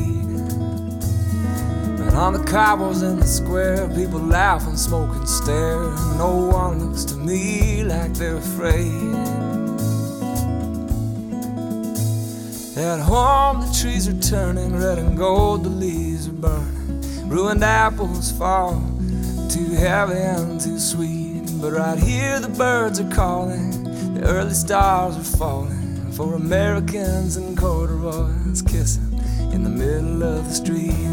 And 2.02 2.18
on 2.18 2.34
the 2.34 2.43
cobbles 2.43 3.04
in 3.04 3.20
the 3.20 3.26
square, 3.26 3.88
people 3.89 4.20
laugh 4.20 4.68
and 4.68 4.78
smoke 4.78 5.16
and 5.16 5.30
stare. 5.30 5.84
No 6.18 6.49
one 6.52 6.84
looks 6.84 7.06
to 7.06 7.16
me 7.16 7.84
like 7.84 8.14
they're 8.14 8.38
afraid. 8.38 9.14
At 12.78 12.99
home, 12.99 13.62
the 13.62 13.78
trees 13.80 14.08
are 14.08 14.20
turning 14.20 14.76
red 14.76 14.97
and 14.97 15.16
gold, 15.16 15.64
the 15.64 15.70
leaves 15.70 16.28
are 16.28 16.32
burning. 16.32 17.30
Ruined 17.30 17.64
apples 17.64 18.32
fall, 18.32 18.82
too 19.49 19.70
heavy 19.76 20.18
and 20.18 20.60
too 20.60 20.80
sweet. 20.80 21.43
But 21.62 21.74
right 21.74 21.99
here, 21.99 22.39
the 22.39 22.49
birds 22.49 22.99
are 22.99 23.12
calling, 23.12 23.84
the 24.16 24.24
early 24.24 24.54
stars 24.54 25.18
are 25.18 25.38
falling 25.38 25.80
for 26.12 26.36
Americans 26.36 27.38
and 27.38 27.57
corduroys 27.57 28.62
kissing 28.62 29.20
in 29.53 29.64
the 29.64 29.70
middle 29.70 30.24
of 30.24 30.47
the 30.47 30.53
street. 30.53 31.11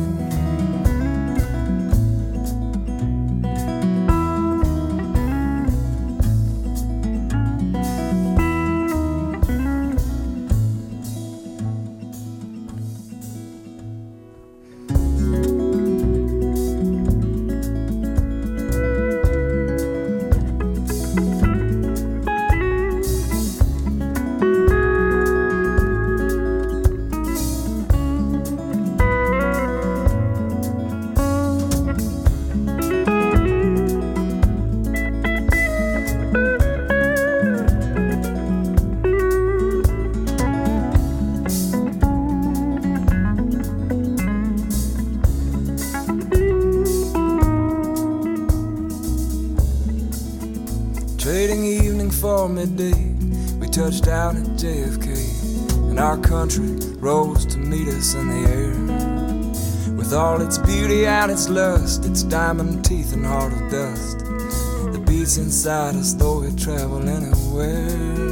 Its 60.49 60.57
beauty 60.57 61.05
and 61.05 61.31
its 61.31 61.47
lust, 61.51 62.07
its 62.07 62.23
diamond 62.23 62.83
teeth 62.83 63.13
and 63.13 63.27
heart 63.27 63.53
of 63.53 63.71
dust, 63.71 64.21
the 64.21 65.05
beats 65.07 65.37
inside 65.37 65.95
us, 65.95 66.15
though 66.15 66.41
we 66.41 66.51
travel 66.57 67.07
anywhere. 67.07 68.28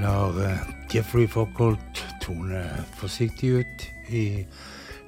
Lar 0.00 0.36
eh, 0.40 0.58
Jeffrey 0.92 1.26
Fockholt 1.28 2.02
tone 2.22 2.62
forsiktig 2.96 3.50
ut 3.60 3.84
i 4.08 4.46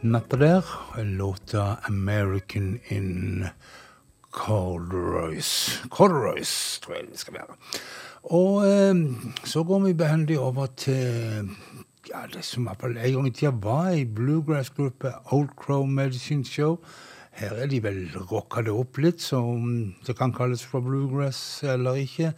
natta 0.03 0.37
der. 0.37 0.65
Låta 0.97 1.77
'American 1.83 2.79
in 2.89 3.47
Corduroys'. 4.33 5.89
Corduroys, 5.89 6.81
tror 6.83 6.95
jeg 6.95 7.05
det 7.11 7.19
skal 7.19 7.35
være. 7.35 7.57
Og 8.23 8.67
eh, 8.67 8.95
så 9.45 9.65
går 9.65 9.79
vi 9.79 9.93
behendig 9.95 10.39
over 10.39 10.67
til 10.67 11.49
ja, 12.11 12.27
det 12.35 12.45
som 12.45 12.63
i 12.63 12.67
hvert 12.69 12.81
fall 12.81 12.97
en 12.97 13.13
gang 13.13 13.27
i 13.27 13.31
tida 13.31 13.51
var 13.51 13.91
ei 13.93 14.05
bluegrass-gruppe, 14.05 15.13
Old 15.33 15.49
Crow 15.57 15.87
Medicine 15.87 16.45
Show. 16.45 16.79
Her 17.35 17.57
er 17.65 17.67
de 17.67 17.81
vel 17.83 18.05
rocka 18.31 18.63
det 18.63 18.71
opp 18.71 18.99
litt, 19.03 19.23
så 19.23 19.41
det 20.07 20.15
kan 20.19 20.33
kalles 20.33 20.63
for 20.63 20.85
bluegrass 20.85 21.65
eller 21.67 21.99
ikke, 21.99 22.31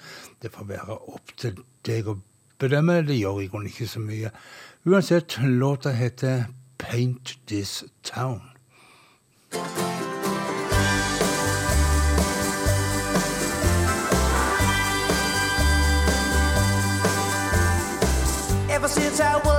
det 0.42 0.52
får 0.54 0.70
være 0.70 0.96
opp 1.12 1.34
til 1.36 1.58
deg 1.84 2.08
å 2.08 2.16
bedømme. 2.58 3.02
Det 3.06 3.18
gjør 3.18 3.40
i 3.40 3.46
grunnen 3.46 3.66
ikke 3.66 3.86
så 3.86 4.00
mye. 4.00 4.30
Uansett, 4.86 5.38
låta 5.42 5.90
heter 5.90 6.44
Paint 6.78 7.38
This 7.46 7.84
Town. 8.02 8.42
Ever 18.70 18.88
since 18.88 19.20
I 19.20 19.36
was 19.44 19.55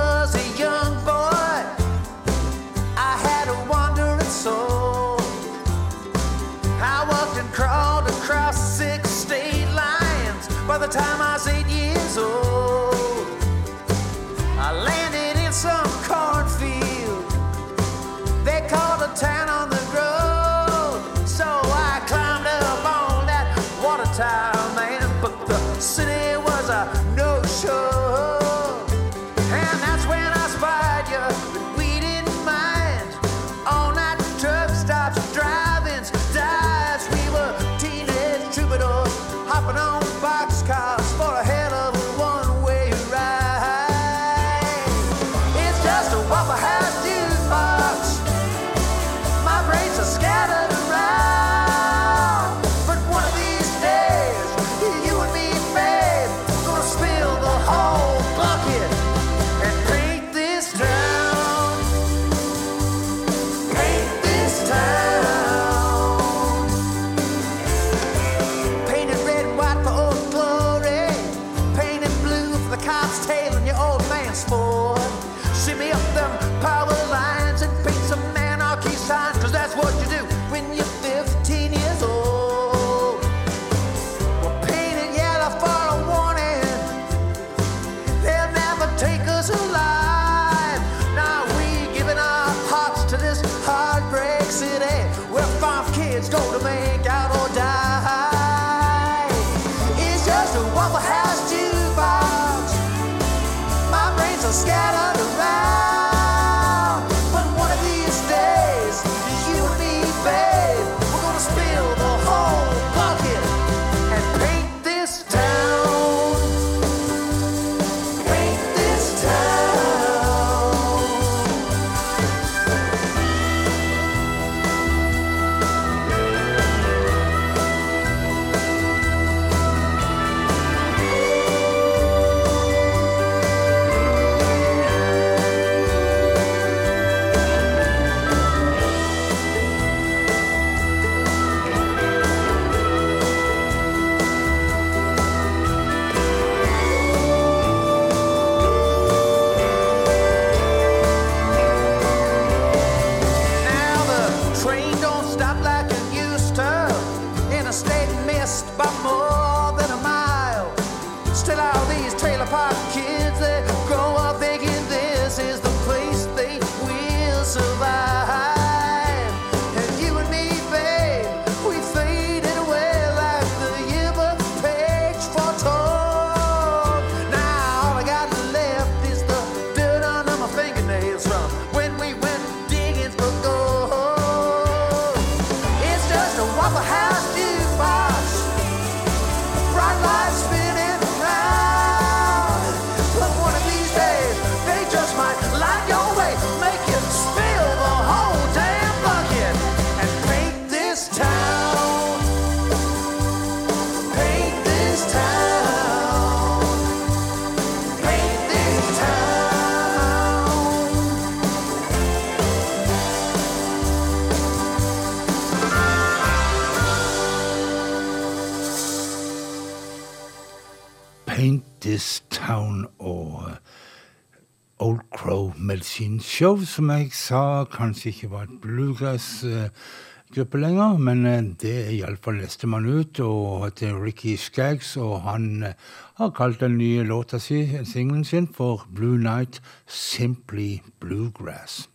Show, 226.38 226.60
som 226.62 226.86
jeg 226.92 227.08
sa 227.18 227.64
kanskje 227.66 228.12
ikke 228.12 228.28
var 228.30 228.44
et 228.46 228.60
bluegrass-gruppe 228.62 230.60
lenger, 230.62 231.00
men 231.02 231.24
eh, 231.26 231.48
det 231.58 231.72
iallfall 231.96 232.38
man 232.70 232.86
ut, 232.86 233.18
og 233.18 233.64
heter 233.64 233.98
Ricky 233.98 234.36
Skaggs, 234.38 234.96
og 234.96 235.22
han 235.26 235.64
eh, 235.66 235.74
har 236.20 236.30
kalt 236.30 236.60
den 236.60 236.78
nye 236.78 237.02
låta 237.02 237.40
si, 237.42 237.64
singelen 237.82 238.22
sin, 238.24 238.46
for 238.46 238.86
Blue 238.94 239.18
Night 239.18 239.60
Simply 239.88 240.78
Bluegrass. 241.00 241.88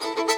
Blue 0.00 0.35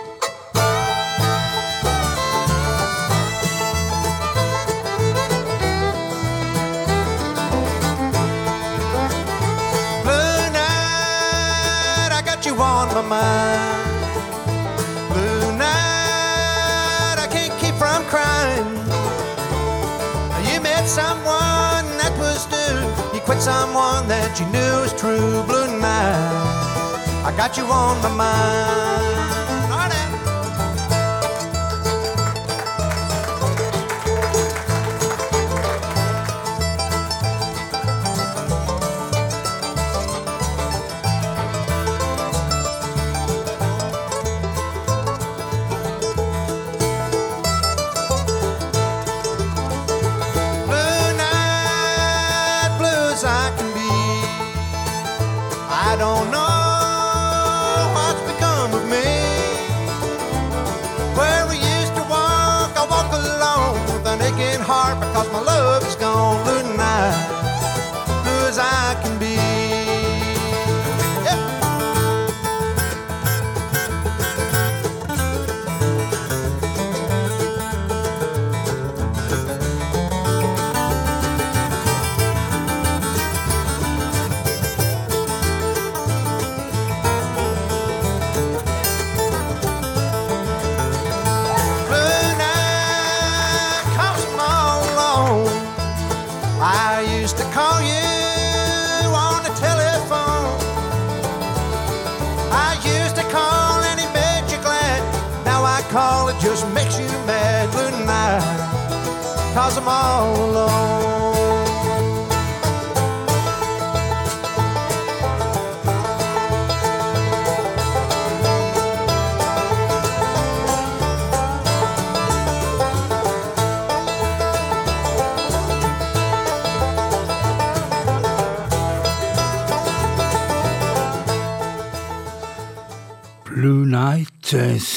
mind. 13.08 14.12
Blue 15.08 15.56
night, 15.56 17.16
I 17.18 17.26
can't 17.30 17.54
keep 17.60 17.74
from 17.74 18.04
crying. 18.04 18.68
You 20.48 20.60
met 20.60 20.86
someone 20.86 21.86
that 22.00 22.14
was 22.18 22.46
new. 22.52 22.76
You 23.14 23.20
quit 23.20 23.40
someone 23.40 24.06
that 24.08 24.38
you 24.38 24.46
knew 24.46 24.82
was 24.82 24.92
true. 24.92 25.42
Blue 25.46 25.80
night, 25.80 27.24
I 27.24 27.32
got 27.36 27.56
you 27.56 27.64
on 27.64 28.00
my 28.02 28.12
mind. 28.24 29.37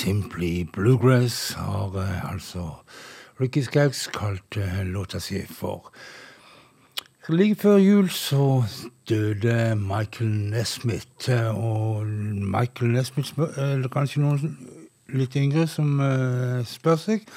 Simply 0.02 0.64
Bluegrass, 0.64 1.54
har 1.54 1.94
eh, 1.96 2.32
altså 2.34 2.72
Ricky 3.42 3.62
Skaggs 3.62 4.08
kalt 4.08 4.58
eh, 4.58 4.82
låta 4.84 5.20
si 5.20 5.44
for. 5.46 5.92
Like 7.30 7.56
før 7.62 7.78
jul 7.78 8.10
så 8.10 8.64
døde 9.10 9.76
Michael 9.76 10.32
Nesmith, 10.32 11.30
eh, 11.30 11.54
og 11.54 12.08
Michael 12.34 12.96
Nesmith 12.96 13.38
er 13.38 13.78
det 13.84 13.92
kanskje 13.94 14.24
noen 14.24 14.58
litt 15.14 15.38
yngre 15.38 15.68
som 15.70 16.02
spør 16.66 16.98
seg. 16.98 17.30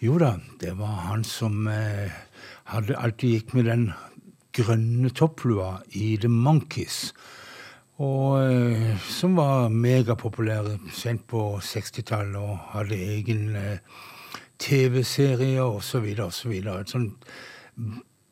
Jo 0.00 0.16
da, 0.16 0.38
det 0.60 0.72
var 0.78 1.10
han 1.10 1.24
som 1.24 1.68
hadde 1.68 2.96
alltid 2.96 3.34
gikk 3.34 3.58
med 3.58 3.68
den 3.68 3.90
grønne 4.56 5.12
topplua 5.12 5.82
i 5.92 6.14
The 6.16 6.32
Monkees. 6.32 7.10
Og 7.96 8.44
eh, 8.44 9.00
som 9.08 9.38
var 9.38 9.70
megapopulære 9.72 10.78
sent 10.92 11.22
på 11.28 11.60
60-tallet 11.64 12.36
og 12.36 12.58
hadde 12.74 12.96
egen 13.16 13.56
eh, 13.56 13.78
TV-serie 14.60 15.62
osv. 15.64 16.04
osv. 16.20 16.52
Et 16.52 16.90
sånn 16.92 17.16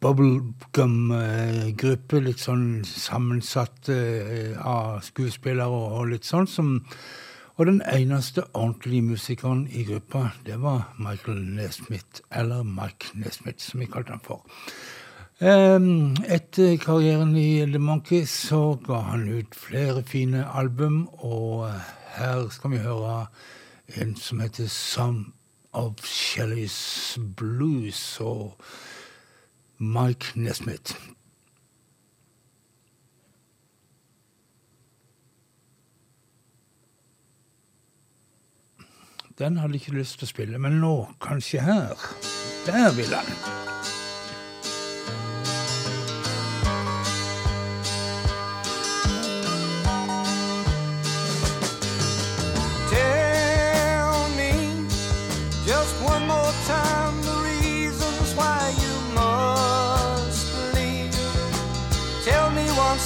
bubblegum-gruppe, 0.05 2.21
litt 2.21 2.41
sånn 2.45 2.85
sammensatt 2.85 3.89
eh, 3.93 4.57
av 4.61 5.01
skuespillere 5.07 5.79
og 5.97 6.09
litt 6.13 6.25
sånn 6.29 6.49
som 6.51 6.81
og 7.55 7.69
den 7.69 7.83
eneste 7.87 8.43
ordentlige 8.59 9.07
musikeren 9.07 9.69
i 9.71 9.85
gruppa, 9.87 10.35
det 10.47 10.57
var 10.59 10.91
Michael 10.99 11.39
Nesmith, 11.55 12.19
eller 12.35 12.67
Mike 12.67 13.07
Nesmith, 13.15 13.63
som 13.63 13.81
vi 13.81 13.87
kalte 13.87 14.11
han 14.11 14.21
for. 14.25 14.43
Ehm, 15.41 16.15
Etter 16.31 16.77
karrieren 16.79 17.37
i 17.37 17.67
The 17.67 17.79
Monkey 17.79 18.23
så 18.27 18.79
ga 18.87 19.01
han 19.11 19.27
ut 19.29 19.57
flere 19.59 20.05
fine 20.07 20.45
album, 20.55 21.09
og 21.19 21.73
her 22.15 22.47
skal 22.55 22.71
vi 22.71 22.79
høre 22.79 23.27
en 23.99 24.15
som 24.17 24.41
heter 24.41 24.69
Some 24.71 25.33
of 25.73 26.07
Shellys 26.07 27.19
Blues, 27.37 28.21
og 28.21 28.55
Mike 29.79 30.39
Nesmith. 30.39 30.95
Den 39.39 39.57
hadde 39.57 39.83
ikke 39.83 39.99
lyst 39.99 40.21
til 40.21 40.31
å 40.31 40.31
spille, 40.31 40.63
men 40.63 40.79
nå, 40.79 40.97
kanskje 41.19 41.67
her. 41.67 42.11
Der 42.71 42.95
vil 42.95 43.11
han. 43.11 43.74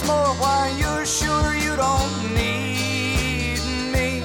More 0.09 0.33
why 0.41 0.75
you're 0.81 1.05
sure 1.05 1.55
you 1.55 1.77
don't 1.77 2.17
need 2.35 3.61
me. 3.93 4.23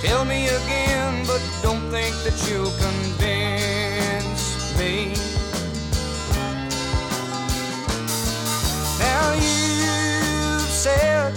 Tell 0.00 0.24
me 0.24 0.48
again, 0.48 1.12
but 1.26 1.42
don't 1.62 1.84
think 1.90 2.14
that 2.24 2.36
you'll 2.48 2.72
convince 2.86 4.44
me. 4.78 5.12
Now 9.04 9.26
you've 9.46 10.70
said 10.84 11.34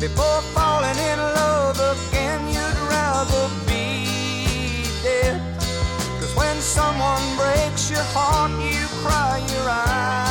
before 0.00 0.40
falling 0.56 0.98
in 1.10 1.18
love 1.40 1.78
again, 1.94 2.40
you'd 2.48 2.80
rather 2.90 3.44
be 3.70 4.90
dead. 5.04 5.40
Cause 6.18 6.34
when 6.34 6.56
someone 6.60 7.24
breaks 7.36 7.88
your 7.88 8.06
heart, 8.14 8.50
you 8.60 8.86
cry 9.04 9.38
your 9.54 9.70
eyes 9.70 10.25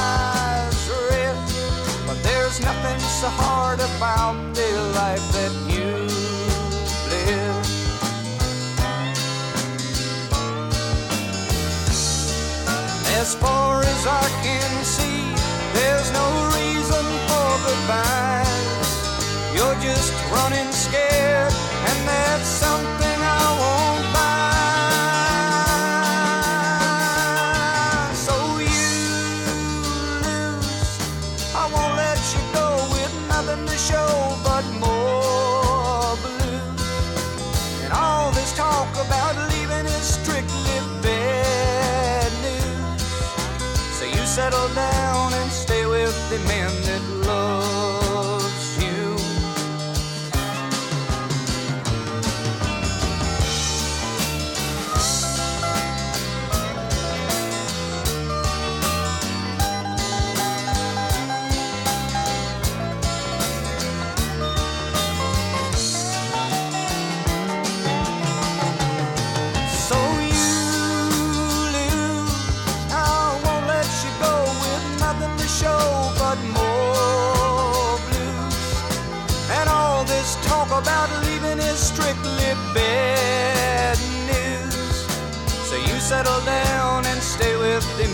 so 3.26 3.32
hard 3.32 3.80
about 3.80 4.36
the 4.54 4.72
life 4.94 5.26
that 5.34 5.54
you 5.74 5.92
live. 7.14 7.66
As 13.20 13.34
far 13.34 13.82
as 13.82 14.02
I 14.06 14.28
can 14.46 14.72
see, 14.84 15.22
there's 15.74 16.10
no 16.22 16.28
reason 16.58 17.06
for 17.28 17.50
goodbyes. 17.66 18.90
You're 19.56 19.80
just 19.82 20.14
running 20.32 20.75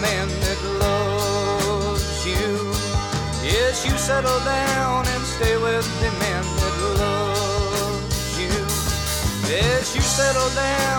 man 0.01 0.27
that 0.27 0.59
loves 0.81 2.25
you. 2.25 2.73
Yes, 3.45 3.85
you 3.85 3.95
settle 3.97 4.39
down 4.39 5.05
and 5.07 5.23
stay 5.23 5.55
with 5.57 5.85
the 6.01 6.11
man 6.23 6.43
that 6.59 6.75
loves 7.03 8.39
you. 8.41 8.55
Yes, 9.47 9.95
you 9.95 10.01
settle 10.01 10.49
down 10.55 10.90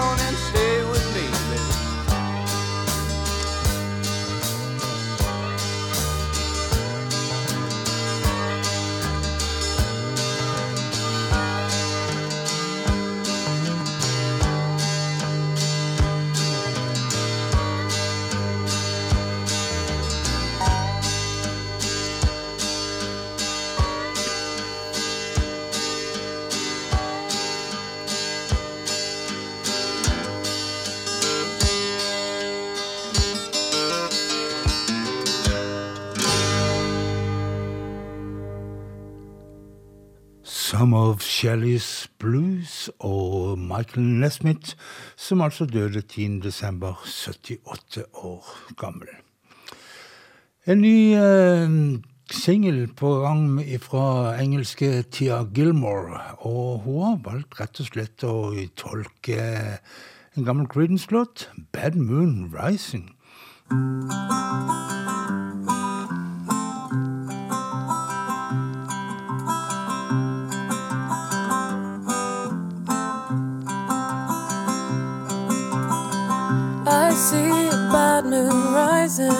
Some 40.82 40.94
of 40.94 41.22
Shelley's 41.22 42.08
Blues 42.18 42.90
og 42.98 43.58
Michael 43.58 44.02
Nesmith, 44.02 44.74
som 45.16 45.40
altså 45.40 45.64
døde 45.64 46.00
10. 46.00 46.40
desember, 46.40 46.98
78 47.06 48.02
år 48.14 48.48
gammel. 48.76 49.06
En 50.66 50.80
ny 50.82 51.14
eh, 51.14 51.70
singel 52.30 52.88
på 52.98 53.12
gang 53.22 53.62
fra 53.84 54.34
engelske 54.42 55.02
Tia 55.02 55.44
Gilmore, 55.54 56.18
og 56.38 56.82
hun 56.82 56.98
har 57.04 57.20
valgt 57.30 57.60
rett 57.60 57.78
og 57.78 57.90
slett 57.92 58.26
å 58.26 58.34
tolke 58.74 59.38
en 60.34 60.50
gammel 60.50 60.66
Creedence-låt, 60.66 61.46
Bad 61.70 61.94
Moon 61.94 62.50
Rising. 62.50 63.06
see 77.22 77.68
a 77.68 77.78
bad 77.92 78.24
moon 78.24 78.74
rising. 78.74 79.30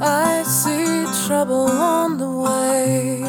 I 0.00 0.44
see 0.46 1.04
trouble 1.26 1.68
on 1.68 2.16
the 2.16 2.30
way. 2.30 3.22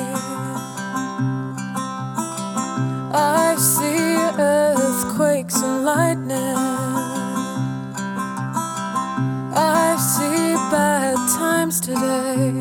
I 3.11 3.55
see 3.57 4.13
earthquakes 4.37 5.59
and 5.63 5.85
lightning. 5.85 6.59
I 9.55 9.95
see 10.13 10.53
bad 10.69 11.15
times 11.39 11.79
today. 11.79 12.51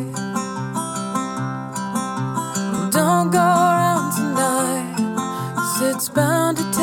Don't 2.90 3.30
go 3.38 3.48
around 3.68 4.06
tonight, 4.16 4.96
cause 5.56 5.82
it's 5.82 6.08
bound 6.08 6.56
to 6.56 6.77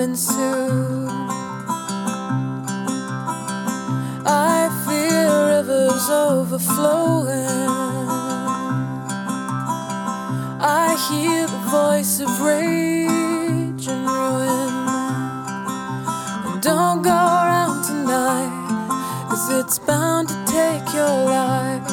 coming 0.00 0.16
soon. 0.16 1.08
I 4.24 4.70
feel 4.86 5.32
rivers 5.48 6.08
overflowing. 6.08 7.68
I 10.62 10.96
hear 11.10 11.46
the 11.46 11.62
voice 11.68 12.20
of 12.20 12.30
rage 12.40 13.88
and 13.88 14.06
ruin. 14.06 14.72
And 16.46 16.62
don't 16.62 17.02
go 17.02 17.10
around 17.10 17.84
tonight, 17.84 19.28
cause 19.28 19.50
it's 19.52 19.78
bound 19.78 20.28
to 20.28 20.34
take 20.46 20.94
your 20.94 21.16
life. 21.38 21.86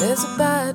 There's 0.00 0.22
a 0.24 0.36
bad 0.36 0.71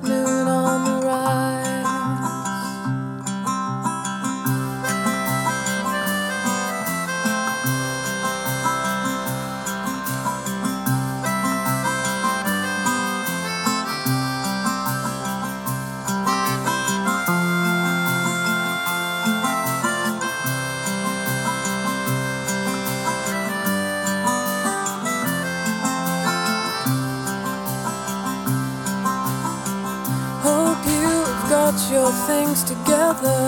your 32.08 32.26
things 32.26 32.64
together. 32.64 33.40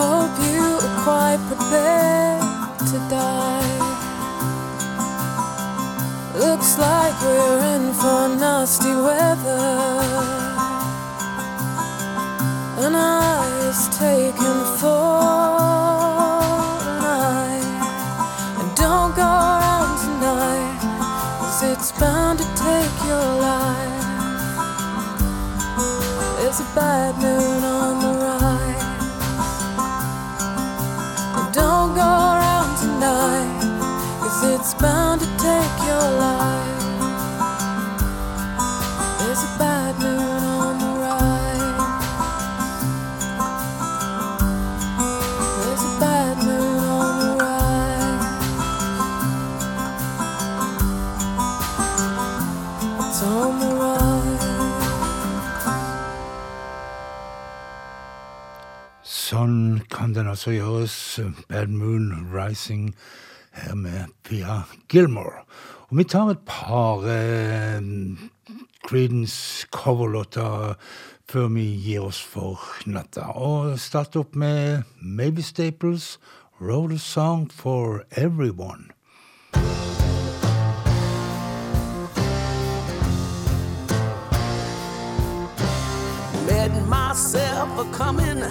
Hope 0.00 0.34
you 0.50 0.64
are 0.86 0.96
quite 1.04 1.40
prepared 1.46 2.42
to 2.90 2.96
die. 3.08 3.78
Looks 6.34 6.76
like 6.78 7.14
we're 7.22 7.58
in 7.74 7.92
for 8.00 8.22
nasty 8.42 8.94
weather. 9.08 9.68
An 12.84 12.94
eye 12.96 13.68
is 13.70 13.80
taken 13.96 14.56
for 14.80 15.31
bad 26.74 27.14
moon 27.20 27.51
Sånn 59.02 59.82
kan 59.90 60.14
den 60.14 60.28
altså 60.30 60.52
gjøres. 60.54 60.94
Bad 61.48 61.72
Moon 61.74 62.28
Rising 62.30 62.92
her 63.52 63.74
med 63.74 64.12
Pia 64.22 64.62
Gilmore. 64.88 65.42
Og 65.90 65.98
vi 65.98 66.04
tar 66.04 66.30
et 66.30 66.44
par 66.46 67.02
eh, 67.10 67.82
Creedence 68.86 69.66
coverlåter 69.70 70.74
før 71.28 71.48
vi 71.48 71.64
gir 71.82 72.06
oss 72.06 72.20
for 72.22 72.60
natta. 72.86 73.26
Og 73.34 73.78
starter 73.80 74.22
opp 74.22 74.36
med 74.36 74.82
Maybe 75.00 75.42
Staples, 75.42 76.18
Wrote 76.60 76.94
a 76.94 76.98
Song 76.98 77.50
for 77.50 78.04
Everyone. 78.12 78.92
Met 86.46 86.70
myself 86.88 87.78
a 87.78 87.84
coming 87.92 88.42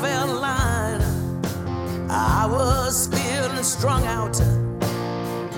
welfare 0.00 0.26
line. 0.26 1.02
I 2.10 2.46
was 2.46 3.08
feeling 3.08 3.62
strung 3.62 4.04
out, 4.06 4.38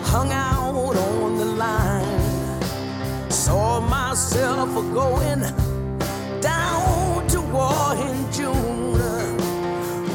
hung 0.05 0.31
out 0.33 0.97
on 0.97 1.39
the 1.39 1.45
line. 1.45 3.31
Saw 3.31 3.81
myself 3.81 4.73
going 4.95 5.41
down 6.41 7.27
to 7.29 7.41
war 7.41 7.95
in 7.95 8.33
June. 8.33 9.37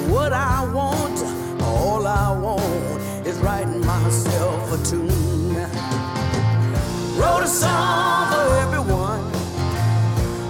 What 0.09 0.33
I 0.33 0.65
want, 0.73 1.19
all 1.61 2.07
I 2.07 2.37
want, 2.37 3.27
is 3.27 3.37
writing 3.39 3.85
myself 3.85 4.71
a 4.73 4.83
tune. 4.89 5.55
Wrote 7.17 7.43
a 7.43 7.47
song 7.47 8.31
for 8.31 8.55
everyone. 8.57 9.31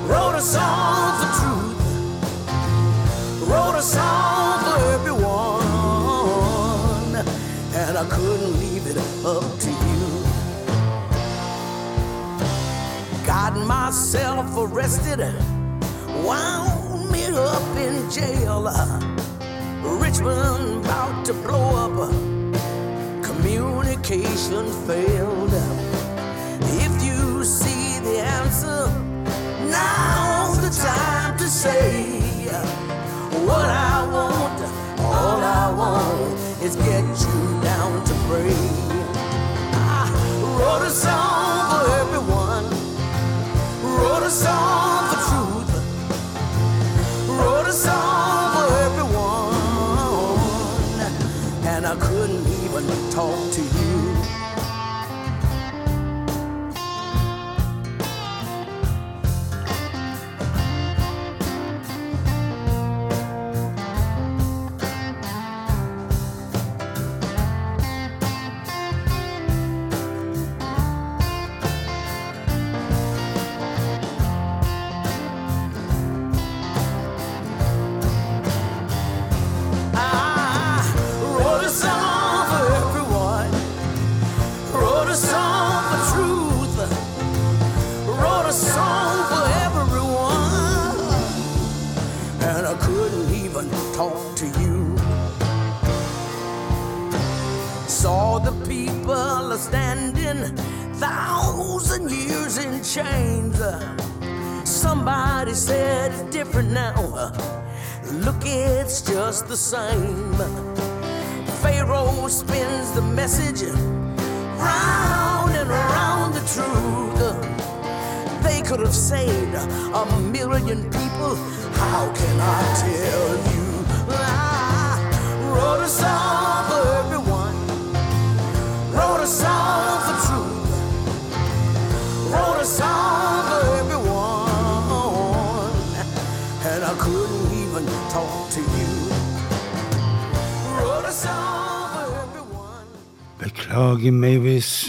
Wrote 0.08 0.36
a 0.36 0.42
song 0.42 1.12
I 8.04 8.10
couldn't 8.10 8.60
leave 8.60 8.86
it 8.86 8.97
up 9.26 9.60
to 9.60 9.70
you. 9.70 10.04
Got 13.26 13.56
myself 13.66 14.45
arrested. 14.58 15.20
Wound 16.26 17.12
me 17.12 17.28
up 17.28 17.78
in 17.78 18.12
jail. 18.12 18.70
Richmond 20.01 20.84
about 20.84 21.24
to 21.28 21.34
blow 21.34 21.86
up. 21.86 22.10
Communication 23.24 24.66
failed. 24.86 25.54
If 26.84 26.93
you 27.01 27.45
see 27.45 27.99
the 27.99 28.20
answer, 28.20 28.89
now's 29.72 30.60
the 30.60 30.84
time 30.84 31.38
to 31.38 31.47
say 31.47 32.04
what 33.47 33.70
I 33.70 34.06
want. 34.12 34.62
All 34.99 35.39
I 35.41 35.74
want 35.78 36.53
is 36.64 36.76
get 36.78 37.03
you 37.03 37.61
down 37.61 38.03
to 38.05 38.14
pray. 38.28 38.55
I 39.74 40.09
wrote 40.57 40.86
a 40.88 40.89
song 40.89 41.70
for 41.72 41.84
everyone. 42.01 42.66
Wrote 43.84 44.24
a 44.24 44.30
song 44.30 45.09
for 45.09 45.20
truth. 45.30 45.72
Wrote 47.28 47.68
a 47.68 47.74
song 47.74 48.53
for 48.55 48.68
everyone. 48.88 49.57
And 51.68 51.86
I 51.86 51.95
couldn't 51.97 52.47
even 52.64 52.86
talk 53.11 53.51
to 53.55 53.61
you. 53.61 54.43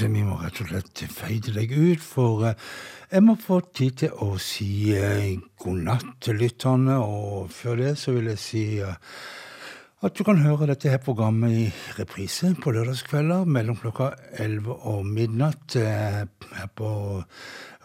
Vi 0.03 0.25
må 0.27 0.37
rett 0.41 0.59
og 0.63 0.71
slett 0.71 1.05
feide 1.13 1.53
deg 1.55 1.71
ut, 1.75 2.03
for 2.03 2.49
eh, 2.49 2.59
jeg 3.13 3.23
må 3.23 3.37
få 3.39 3.61
tid 3.77 4.01
til 4.03 4.25
å 4.25 4.35
si 4.43 4.91
eh, 4.97 5.37
god 5.63 5.81
natt 5.87 6.13
til 6.25 6.41
lytterne, 6.41 6.97
og 6.99 7.53
før 7.55 7.79
det 7.83 7.93
så 8.01 8.17
vil 8.17 8.33
jeg 8.33 8.41
si 8.43 8.65
eh, 8.83 8.97
at 10.05 10.17
du 10.19 10.25
kan 10.27 10.43
høre 10.43 10.69
dette 10.69 10.91
her 10.93 11.01
programmet 11.01 11.55
i 11.55 11.69
reprise 11.97 12.51
på 12.61 12.75
lørdagskvelder 12.75 13.47
mellom 13.49 13.79
klokka 13.81 14.11
11 14.43 14.75
og 14.91 15.07
midnatt 15.09 15.79
her 15.79 16.69
på 16.77 16.91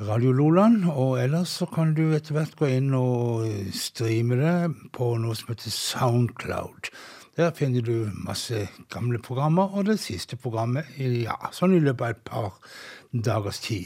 Radio 0.04 0.34
Loland. 0.36 0.84
Og 0.90 1.16
ellers 1.22 1.54
så 1.62 1.70
kan 1.72 1.94
du 1.96 2.10
etter 2.18 2.36
hvert 2.36 2.58
gå 2.60 2.74
inn 2.76 2.92
og 2.98 3.48
streame 3.72 4.36
det 4.42 4.58
på 4.98 5.14
noe 5.22 5.38
som 5.40 5.54
heter 5.54 5.72
Soundcloud. 5.72 6.92
Der 7.40 7.54
finner 7.54 7.82
du 7.82 8.12
masse 8.14 8.68
gamle 8.90 9.18
programmer, 9.20 9.74
og 9.74 9.86
det 9.86 9.94
siste 10.04 10.36
programmet 10.36 10.90
ja, 11.00 11.38
sånn 11.56 11.72
i 11.72 11.78
løpet 11.80 12.02
av 12.04 12.10
et 12.12 12.24
par 12.28 12.58
dagers 13.28 13.62
tid. 13.64 13.86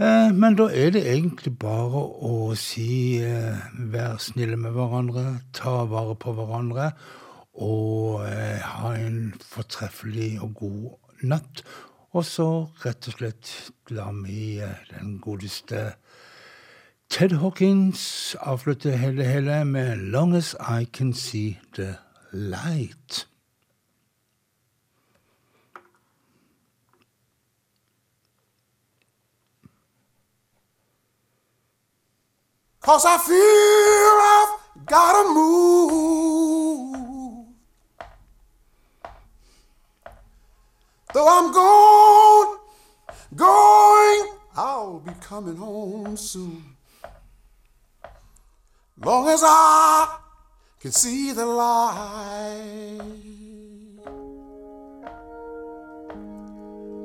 Eh, 0.00 0.30
Men 0.32 0.56
da 0.56 0.70
er 0.72 0.94
det 0.94 1.02
egentlig 1.04 1.52
bare 1.60 2.00
å 2.24 2.54
si 2.56 3.20
eh, 3.20 3.58
vær 3.92 4.16
snille 4.16 4.56
med 4.56 4.72
hverandre, 4.72 5.42
ta 5.52 5.82
vare 5.84 6.16
på 6.16 6.32
hverandre, 6.38 6.86
og 7.52 8.24
eh, 8.30 8.64
ha 8.64 8.94
en 8.96 9.34
fortreffelig 9.44 10.38
og 10.40 10.54
god 10.62 11.20
natt. 11.34 11.66
Og 12.16 12.24
så 12.24 12.48
rett 12.86 13.10
og 13.12 13.18
slett 13.18 13.52
la 13.92 14.08
vi 14.22 14.62
den 14.94 15.18
godeste 15.20 15.98
Ted 17.12 17.36
Hawkins 17.44 18.34
avslutte 18.40 18.96
hele 18.96 19.28
hele 19.28 19.64
med 19.68 20.00
'Long 20.00 20.34
as 20.34 20.56
I 20.58 20.88
can 20.88 21.12
see 21.12 21.60
the 21.76 21.98
light'. 22.34 23.26
Cause 32.80 33.06
I 33.06 33.16
feel 33.16 33.36
I've 34.34 34.86
gotta 34.86 35.32
move. 35.32 36.34
Though 41.14 41.28
I'm 41.28 41.52
gone, 41.52 42.58
going, 43.34 44.32
I'll 44.56 44.98
be 44.98 45.12
coming 45.20 45.56
home 45.56 46.16
soon. 46.16 46.76
Long 48.98 49.28
as 49.28 49.42
I 49.44 50.23
can 50.84 50.92
see 50.92 51.32
the 51.32 51.46
light. 51.46 53.00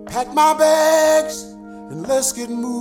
Pack 0.05 0.33
my 0.33 0.53
bags 0.53 1.43
and 1.89 2.05
let's 2.05 2.33
get 2.33 2.49
moving. 2.49 2.75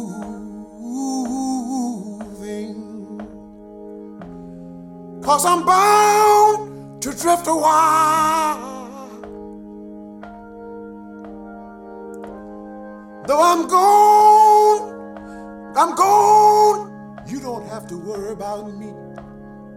Cause 5.23 5.47
I'm 5.47 5.65
bound 5.65 7.01
to 7.03 7.11
drift 7.11 7.47
a 7.47 7.55
while. 7.55 8.59
Though 13.29 13.41
I'm 13.41 13.69
gone, 13.69 14.83
I'm 15.77 15.95
gone. 15.95 17.23
You 17.29 17.39
don't 17.39 17.69
have 17.69 17.87
to 17.87 17.97
worry 17.97 18.33
about 18.33 18.77
me. 18.77 18.93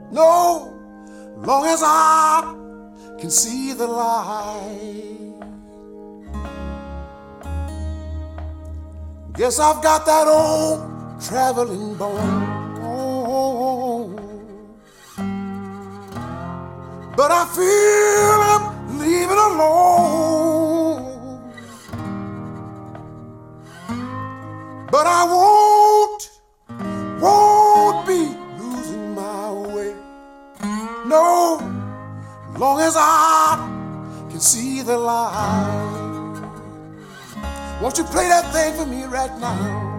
No, 0.09 0.80
long 1.37 1.65
as 1.65 1.81
I 1.83 2.55
can 3.19 3.29
see 3.29 3.73
the 3.73 3.87
light. 3.87 5.31
Guess 9.33 9.59
I've 9.59 9.81
got 9.81 10.05
that 10.05 10.27
old 10.27 11.21
traveling 11.21 11.95
bone. 11.95 12.51
But 17.15 17.31
I 17.31 17.45
feel 17.55 18.41
I'm 18.51 18.99
leaving 18.99 19.37
alone. 19.37 20.20
You 38.01 38.07
play 38.07 38.27
that 38.27 38.51
thing 38.51 38.73
for 38.73 38.85
me 38.85 39.03
right 39.03 39.37
now? 39.37 39.90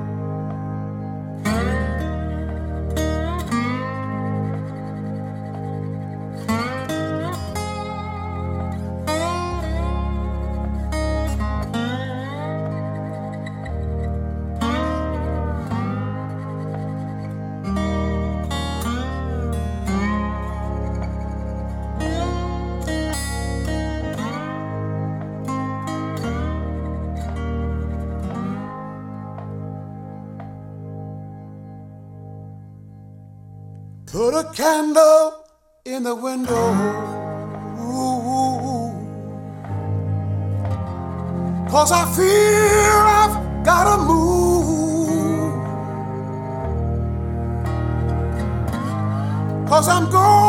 Candle 34.54 35.44
in 35.84 36.02
the 36.02 36.14
window. 36.14 37.02
Cause 41.70 41.90
I 41.90 42.04
feel 42.14 42.96
I've 43.22 43.64
gotta 43.64 44.02
move. 44.02 45.52
Cause 49.68 49.88
I'm 49.88 50.10
going, 50.10 50.41